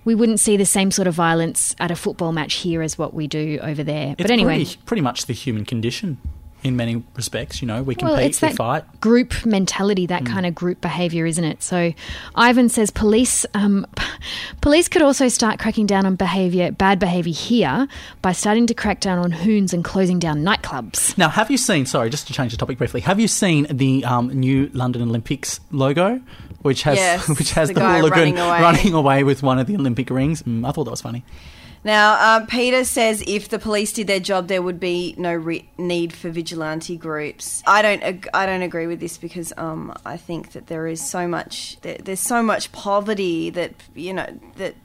We 0.06 0.14
wouldn't 0.14 0.40
see 0.40 0.56
the 0.56 0.66
same 0.66 0.92
sort 0.92 1.08
of 1.08 1.16
violence 1.16 1.76
at 1.80 1.90
a 1.90 1.96
football 1.96 2.32
match 2.32 2.54
here 2.54 2.82
as 2.84 2.98
what 2.98 3.14
we 3.14 3.28
do 3.28 3.60
over 3.62 3.84
there. 3.84 4.12
It's 4.12 4.22
but 4.22 4.32
anyway, 4.32 4.64
pretty, 4.64 4.80
pretty 4.86 5.02
much 5.02 5.26
the 5.26 5.34
human 5.34 5.66
condition 5.66 6.20
in 6.64 6.76
many 6.76 7.04
respects. 7.16 7.62
You 7.62 7.68
know, 7.68 7.84
we 7.84 7.96
Well, 8.02 8.14
compete, 8.14 8.30
it's 8.32 8.42
we 8.42 8.48
that 8.50 8.56
fight. 8.58 9.02
group 9.02 9.46
mentality, 9.46 10.06
that 10.08 10.26
kind 10.26 10.46
of 10.46 10.56
group 10.56 10.82
behaviour, 10.82 11.26
isn't 11.26 11.44
it? 11.44 11.62
So, 11.64 11.94
Ivan 12.36 12.70
says 12.70 12.90
police 12.92 13.46
um, 13.54 13.86
p- 13.96 14.06
police 14.62 14.88
could 14.88 15.02
also 15.02 15.28
start 15.28 15.60
cracking 15.60 15.86
down 15.86 16.06
on 16.06 16.16
behaviour, 16.16 16.72
bad 16.72 17.00
behaviour 17.00 17.34
here 17.34 17.88
by 18.22 18.32
starting 18.32 18.68
to 18.68 18.74
crack 18.74 19.00
down 19.00 19.20
on 19.20 19.32
hoons 19.32 19.74
and 19.74 19.84
closing 19.84 20.20
down 20.20 20.44
nightclubs. 20.44 21.18
Now, 21.18 21.30
have 21.30 21.50
you 21.52 21.58
seen? 21.58 21.86
Sorry, 21.86 22.10
just 22.10 22.28
to 22.28 22.34
change 22.34 22.52
the 22.52 22.58
topic 22.58 22.78
briefly. 22.78 23.02
Have 23.02 23.20
you 23.20 23.28
seen 23.28 23.68
the 23.70 24.04
um, 24.06 24.28
new 24.30 24.70
London 24.74 25.02
Olympics 25.04 25.60
logo, 25.72 26.20
which 26.64 26.84
has 26.84 26.98
Yes, 26.98 27.28
which 27.40 27.52
has 27.52 27.68
the 27.70 27.76
the, 27.76 27.80
guy 27.82 27.98
hooligan 28.00 28.20
running 28.20 28.38
away. 28.40 28.62
running 28.62 28.94
away 28.94 29.24
with 29.24 29.44
one 29.44 29.60
of 29.60 29.68
the 29.68 29.76
Olympic 29.76 30.10
rings? 30.10 30.42
Mm, 30.44 30.68
I 30.68 30.72
thought 30.72 30.86
that 30.86 30.92
was 30.92 31.02
funny. 31.02 31.24
Now, 31.88 32.16
uh, 32.16 32.46
Peter 32.48 32.84
says 32.84 33.24
if 33.26 33.48
the 33.48 33.58
police 33.58 33.94
did 33.94 34.08
their 34.08 34.20
job, 34.20 34.50
there 34.50 34.62
would 34.62 34.78
be 34.78 35.16
no 35.18 35.34
re- 35.34 35.70
need 35.78 36.12
for 36.12 36.30
vigilante 36.30 36.98
groups. 36.98 37.64
I 37.66 37.82
don't. 37.82 38.04
Ag- 38.04 38.28
I 38.34 38.46
don't 38.46 38.62
agree 38.62 38.88
with 38.88 39.00
this 39.00 39.18
because 39.18 39.54
um, 39.56 39.98
I 40.06 40.18
think 40.18 40.52
that 40.52 40.68
there 40.68 40.86
is 40.86 41.00
so 41.00 41.30
much. 41.30 41.78
There, 41.84 41.98
there's 42.04 42.20
so 42.20 42.44
much 42.44 42.74
poverty 42.74 43.52
that 43.52 43.74
you 43.96 44.12
know 44.12 44.28
that 44.58 44.76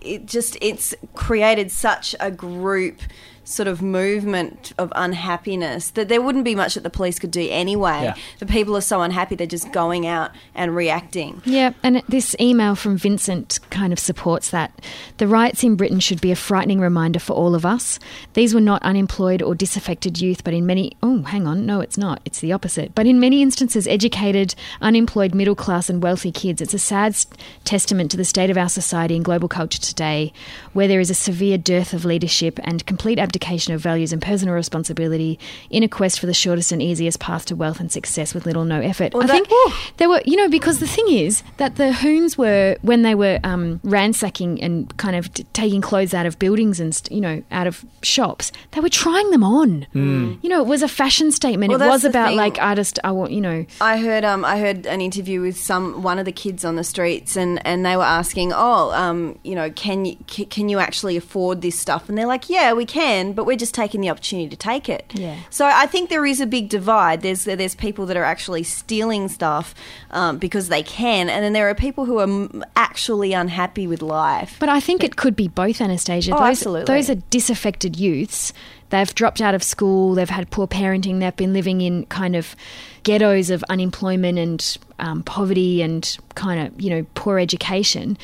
it 0.00 0.26
just 0.26 0.56
it's 0.60 0.94
created 1.12 1.72
such 1.72 2.14
a 2.20 2.30
group 2.30 3.00
sort 3.48 3.66
of 3.66 3.80
movement 3.80 4.72
of 4.76 4.92
unhappiness 4.94 5.90
that 5.90 6.08
there 6.08 6.20
wouldn't 6.20 6.44
be 6.44 6.54
much 6.54 6.74
that 6.74 6.82
the 6.82 6.90
police 6.90 7.18
could 7.18 7.30
do 7.30 7.48
anyway. 7.50 8.02
Yeah. 8.02 8.14
The 8.40 8.46
people 8.46 8.76
are 8.76 8.82
so 8.82 9.00
unhappy 9.00 9.36
they're 9.36 9.46
just 9.46 9.72
going 9.72 10.06
out 10.06 10.32
and 10.54 10.76
reacting. 10.76 11.40
Yeah, 11.46 11.72
and 11.82 12.02
this 12.08 12.36
email 12.38 12.74
from 12.74 12.98
Vincent 12.98 13.58
kind 13.70 13.92
of 13.92 13.98
supports 13.98 14.50
that. 14.50 14.78
The 15.16 15.26
riots 15.26 15.64
in 15.64 15.76
Britain 15.76 15.98
should 15.98 16.20
be 16.20 16.30
a 16.30 16.36
frightening 16.36 16.78
reminder 16.78 17.18
for 17.18 17.32
all 17.32 17.54
of 17.54 17.64
us. 17.64 17.98
These 18.34 18.54
were 18.54 18.60
not 18.60 18.82
unemployed 18.82 19.40
or 19.40 19.54
disaffected 19.54 20.20
youth, 20.20 20.44
but 20.44 20.52
in 20.52 20.66
many. 20.66 20.92
Oh, 21.02 21.22
hang 21.22 21.46
on. 21.46 21.64
No, 21.64 21.80
it's 21.80 21.96
not. 21.96 22.20
It's 22.26 22.40
the 22.40 22.52
opposite. 22.52 22.94
But 22.94 23.06
in 23.06 23.18
many 23.18 23.40
instances, 23.40 23.86
educated, 23.86 24.54
unemployed, 24.82 25.34
middle 25.34 25.56
class, 25.56 25.88
and 25.88 26.02
wealthy 26.02 26.32
kids. 26.32 26.60
It's 26.60 26.74
a 26.74 26.78
sad 26.78 27.16
testament 27.64 28.10
to 28.10 28.18
the 28.18 28.24
state 28.24 28.50
of 28.50 28.58
our 28.58 28.68
society 28.68 29.16
and 29.16 29.24
global 29.24 29.48
culture 29.48 29.80
today, 29.80 30.34
where 30.74 30.88
there 30.88 31.00
is 31.00 31.10
a 31.10 31.14
severe 31.14 31.56
dearth 31.56 31.94
of 31.94 32.04
leadership 32.04 32.60
and 32.62 32.84
complete 32.84 33.18
abdication 33.18 33.37
of 33.38 33.80
values 33.80 34.12
and 34.12 34.20
personal 34.22 34.54
responsibility 34.54 35.38
in 35.70 35.82
a 35.82 35.88
quest 35.88 36.20
for 36.20 36.26
the 36.26 36.34
shortest 36.34 36.72
and 36.72 36.82
easiest 36.82 37.20
path 37.20 37.44
to 37.46 37.56
wealth 37.56 37.80
and 37.80 37.90
success 37.90 38.34
with 38.34 38.46
little 38.46 38.62
or 38.62 38.66
no 38.66 38.80
effort. 38.80 39.14
Well, 39.14 39.22
I 39.24 39.26
that- 39.26 39.46
think 39.46 39.74
there 39.98 40.08
were, 40.08 40.22
you 40.24 40.36
know, 40.36 40.48
because 40.48 40.78
the 40.80 40.86
thing 40.86 41.06
is 41.08 41.42
that 41.58 41.76
the 41.76 41.92
Hoons 41.92 42.36
were 42.36 42.76
when 42.82 43.02
they 43.02 43.14
were 43.14 43.38
um, 43.44 43.80
ransacking 43.84 44.60
and 44.62 44.94
kind 44.96 45.16
of 45.16 45.32
t- 45.32 45.44
taking 45.52 45.80
clothes 45.80 46.14
out 46.14 46.26
of 46.26 46.38
buildings 46.38 46.80
and 46.80 46.94
st- 46.94 47.12
you 47.12 47.20
know 47.20 47.42
out 47.50 47.66
of 47.66 47.84
shops, 48.02 48.52
they 48.72 48.80
were 48.80 48.88
trying 48.88 49.30
them 49.30 49.42
on. 49.44 49.86
Mm. 49.94 50.38
You 50.42 50.48
know, 50.48 50.60
it 50.60 50.66
was 50.66 50.82
a 50.82 50.88
fashion 50.88 51.30
statement. 51.30 51.70
Well, 51.72 51.82
it 51.82 51.86
was 51.86 52.04
about 52.04 52.28
thing. 52.28 52.36
like 52.36 52.60
artist. 52.60 52.98
I 53.04 53.10
want 53.12 53.32
you 53.32 53.40
know. 53.40 53.64
I 53.80 53.98
heard 53.98 54.24
um 54.24 54.44
I 54.44 54.58
heard 54.58 54.86
an 54.86 55.00
interview 55.00 55.40
with 55.40 55.56
some 55.58 56.02
one 56.02 56.18
of 56.18 56.24
the 56.24 56.32
kids 56.32 56.64
on 56.64 56.76
the 56.76 56.84
streets 56.84 57.36
and, 57.36 57.64
and 57.66 57.84
they 57.84 57.96
were 57.96 58.02
asking 58.02 58.52
oh 58.54 58.90
um 58.92 59.38
you 59.42 59.54
know 59.54 59.70
can 59.70 60.04
you 60.04 60.16
can 60.26 60.68
you 60.68 60.78
actually 60.78 61.16
afford 61.16 61.62
this 61.62 61.78
stuff 61.78 62.08
and 62.08 62.16
they're 62.16 62.26
like 62.26 62.48
yeah 62.48 62.72
we 62.72 62.84
can 62.84 63.27
but 63.32 63.44
we're 63.46 63.56
just 63.56 63.74
taking 63.74 64.00
the 64.00 64.10
opportunity 64.10 64.48
to 64.48 64.56
take 64.56 64.88
it 64.88 65.04
Yeah. 65.14 65.36
so 65.50 65.66
I 65.66 65.86
think 65.86 66.10
there 66.10 66.26
is 66.26 66.40
a 66.40 66.46
big 66.46 66.68
divide 66.68 67.22
there's 67.22 67.44
there's 67.44 67.74
people 67.74 68.06
that 68.06 68.16
are 68.16 68.24
actually 68.24 68.62
stealing 68.62 69.28
stuff 69.28 69.74
um, 70.10 70.38
because 70.38 70.68
they 70.68 70.82
can 70.82 71.28
and 71.28 71.44
then 71.44 71.52
there 71.52 71.68
are 71.68 71.74
people 71.74 72.04
who 72.04 72.18
are 72.18 72.64
actually 72.76 73.32
unhappy 73.32 73.86
with 73.86 74.02
life 74.02 74.56
But 74.58 74.68
I 74.68 74.80
think 74.80 75.02
it 75.04 75.16
could 75.16 75.36
be 75.36 75.48
both, 75.48 75.80
Anastasia. 75.80 76.32
Oh, 76.34 76.38
those, 76.38 76.48
absolutely. 76.58 76.94
Those 76.94 77.10
are 77.10 77.16
disaffected 77.30 77.96
youths. 77.96 78.52
They've 78.90 79.14
dropped 79.14 79.40
out 79.40 79.54
of 79.54 79.62
school. 79.62 80.14
They've 80.14 80.28
had 80.30 80.50
poor 80.50 80.66
parenting. 80.66 81.20
They've 81.20 81.36
been 81.36 81.52
living 81.52 81.80
in 81.82 82.06
kind 82.06 82.34
of 82.34 82.56
ghettos 83.02 83.50
of 83.50 83.62
unemployment 83.68 84.38
and 84.38 84.78
um, 84.98 85.22
poverty 85.22 85.82
and 85.82 86.16
kind 86.34 86.66
of 86.66 86.80
you 86.80 86.90
know 86.90 87.06
poor 87.14 87.38
education. 87.38 88.16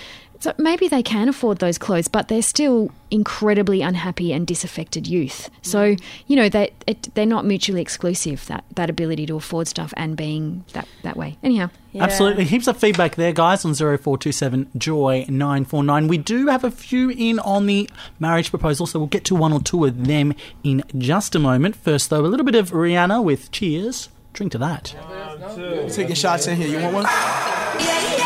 So 0.44 0.52
maybe 0.58 0.88
they 0.88 1.02
can 1.02 1.30
afford 1.30 1.60
those 1.60 1.78
clothes, 1.78 2.06
but 2.06 2.28
they're 2.28 2.42
still 2.42 2.90
incredibly 3.10 3.80
unhappy 3.80 4.30
and 4.30 4.46
disaffected 4.46 5.06
youth. 5.06 5.48
So 5.62 5.94
mm. 5.94 6.02
you 6.26 6.36
know 6.36 6.50
they 6.50 6.70
it, 6.86 7.14
they're 7.14 7.24
not 7.24 7.46
mutually 7.46 7.80
exclusive. 7.80 8.44
That 8.48 8.62
that 8.74 8.90
ability 8.90 9.24
to 9.24 9.36
afford 9.36 9.68
stuff 9.68 9.94
and 9.96 10.18
being 10.18 10.66
that 10.74 10.86
that 11.02 11.16
way. 11.16 11.38
Anyhow. 11.42 11.70
Absolutely. 11.94 12.44
Heaps 12.44 12.66
of 12.66 12.76
feedback 12.76 13.14
there, 13.14 13.32
guys, 13.32 13.64
on 13.64 13.72
0427 13.72 14.68
Joy 14.76 15.24
949. 15.30 16.08
We 16.08 16.18
do 16.18 16.48
have 16.48 16.62
a 16.62 16.70
few 16.70 17.08
in 17.08 17.38
on 17.38 17.64
the 17.64 17.88
marriage 18.18 18.50
proposal, 18.50 18.86
so 18.86 18.98
we'll 18.98 19.06
get 19.06 19.24
to 19.26 19.34
one 19.34 19.52
or 19.52 19.62
two 19.62 19.86
of 19.86 20.06
them 20.06 20.34
in 20.62 20.82
just 20.98 21.34
a 21.34 21.38
moment. 21.38 21.74
First, 21.74 22.10
though, 22.10 22.20
a 22.20 22.26
little 22.26 22.44
bit 22.44 22.56
of 22.56 22.72
Rihanna 22.72 23.24
with 23.24 23.50
Cheers. 23.50 24.10
Drink 24.34 24.52
to 24.52 24.58
that. 24.58 24.94
Taking 25.90 26.16
shots 26.16 26.48
in 26.48 26.56
here. 26.56 26.68
You 26.68 26.80
want 26.82 27.06
one? 27.06 28.24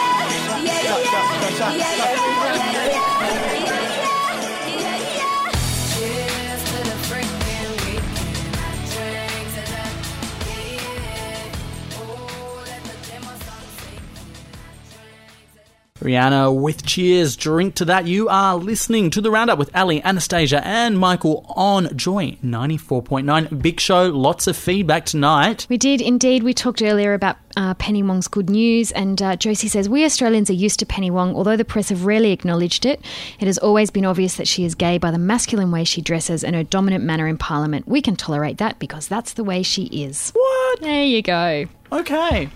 Rihanna 16.01 16.55
with 16.55 16.86
Cheers. 16.86 17.36
Drink 17.36 17.74
to 17.76 17.84
that. 17.86 18.07
You 18.07 18.28
are 18.28 18.55
listening 18.57 19.11
to 19.11 19.20
the 19.20 19.30
Roundup 19.30 19.59
with 19.59 19.74
Ali, 19.74 20.03
Anastasia, 20.03 20.64
and 20.64 20.99
Michael 20.99 21.44
on 21.49 21.96
Joy 21.96 22.38
94.9. 22.44 23.61
Big 23.61 23.80
show, 23.80 24.05
lots 24.05 24.46
of 24.46 24.57
feedback 24.57 25.07
tonight. 25.07 25.66
We 25.68 25.76
did 25.76 26.01
indeed. 26.01 26.42
We 26.44 26.55
talked 26.55 26.82
earlier 26.82 27.14
about 27.14 27.36
uh, 27.57 27.74
Penny 27.74 28.03
Wong's 28.05 28.28
good 28.28 28.49
news, 28.49 28.92
and 28.92 29.20
uh, 29.20 29.36
Josie 29.36 29.66
says 29.66 29.88
we 29.88 30.05
Australians 30.05 30.49
are 30.51 30.55
used 30.55 30.78
to 30.78 30.86
Penny 30.86 31.11
Wong, 31.11 31.34
although 31.34 31.57
the 31.57 31.64
press 31.64 31.88
have 31.88 32.05
rarely 32.05 32.30
acknowledged 32.30 32.86
it. 32.86 33.05
It 33.40 33.46
has 33.46 33.59
always 33.59 33.90
been 33.90 34.05
obvious 34.05 34.36
that 34.36 34.46
she 34.46 34.64
is 34.64 34.76
gay 34.76 34.99
by 34.99 35.11
the 35.11 35.18
masculine 35.18 35.72
way 35.72 35.82
she 35.82 36.01
dresses 36.01 36.44
and 36.44 36.55
her 36.55 36.62
dominant 36.62 37.03
manner 37.03 37.26
in 37.26 37.38
Parliament. 37.38 37.88
We 37.88 38.03
can 38.03 38.14
tolerate 38.14 38.59
that 38.59 38.78
because 38.78 39.09
that's 39.09 39.32
the 39.32 39.44
way 39.44 39.64
she 39.64 39.86
is. 39.86 40.30
What? 40.30 40.80
There 40.80 41.05
you 41.05 41.22
go. 41.22 41.66
Okay. 41.90 42.51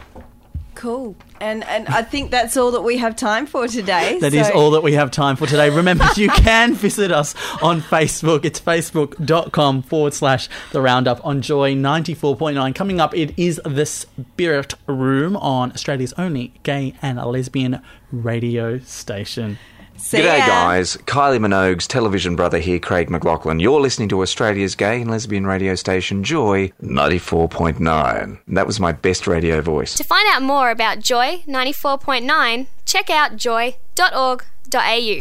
Cool. 0.83 1.15
And 1.41 1.63
and 1.69 1.87
I 1.87 2.03
think 2.03 2.33
that's 2.33 2.57
all 2.57 2.73
that 2.73 2.81
we 2.81 2.97
have 2.99 3.15
time 3.15 3.47
for 3.47 3.69
today. 3.69 4.19
That 4.21 4.35
is 4.35 4.49
so- 4.49 4.53
all 4.55 4.71
that 4.73 4.83
we 4.83 4.95
have 4.95 5.13
time 5.13 5.37
for 5.37 5.47
today. 5.47 5.71
Remember, 5.71 6.05
you 6.17 6.29
can 6.49 6.75
visit 6.75 7.13
us 7.13 7.37
on 7.63 7.81
Facebook. 7.81 8.45
It's 8.45 8.59
facebook.com 8.59 9.83
forward 9.83 10.13
slash 10.13 10.49
the 10.73 10.81
roundup 10.83 11.25
on 11.25 11.41
Joy 11.41 11.75
94.9. 11.77 12.75
Coming 12.75 13.01
up, 13.01 13.15
it 13.15 13.33
is 13.37 13.61
the 13.65 13.87
Spirit 13.87 14.75
Room 14.89 15.37
on 15.37 15.71
Australia's 15.71 16.15
only 16.15 16.53
gay 16.65 16.95
and 17.01 17.17
lesbian 17.25 17.81
radio 18.11 18.81
station. 18.81 19.59
G'day, 20.03 20.47
guys. 20.47 20.97
Kylie 21.07 21.39
Minogue's 21.39 21.87
television 21.87 22.37
brother 22.37 22.59
here, 22.59 22.79
Craig 22.79 23.09
McLachlan. 23.09 23.63
You're 23.63 23.81
listening 23.81 24.09
to 24.11 24.21
Australia's 24.21 24.75
gay 24.75 25.01
and 25.01 25.11
lesbian 25.11 25.47
radio 25.47 25.75
station, 25.75 26.25
Joy 26.25 26.73
94.9. 26.83 28.39
That 28.49 28.67
was 28.67 28.81
my 28.81 28.93
best 28.93 29.27
radio 29.27 29.61
voice. 29.61 29.95
To 29.95 30.05
find 30.05 30.29
out 30.29 30.43
more 30.43 30.71
about 30.71 30.99
Joy 30.99 31.45
94.9, 31.47 32.67
check 32.85 33.11
out 33.11 33.37
joy.org.au. 33.37 34.39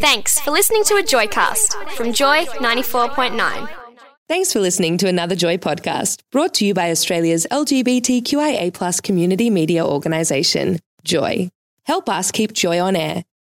Thanks 0.01 0.39
for 0.39 0.51
listening 0.51 0.83
to 0.85 0.95
a 0.95 1.03
Joycast 1.03 1.89
from 1.91 2.11
Joy 2.11 2.45
94.9. 2.45 3.69
Thanks 4.27 4.53
for 4.53 4.59
listening 4.61 4.97
to 4.97 5.07
another 5.07 5.35
Joy 5.35 5.57
podcast 5.57 6.21
brought 6.31 6.53
to 6.55 6.65
you 6.65 6.73
by 6.73 6.89
Australia's 6.89 7.45
LGBTQIA 7.51 9.03
community 9.03 9.49
media 9.49 9.85
organisation, 9.85 10.79
Joy. 11.03 11.49
Help 11.83 12.09
us 12.09 12.31
keep 12.31 12.53
Joy 12.53 12.79
on 12.79 12.95
air. 12.95 13.23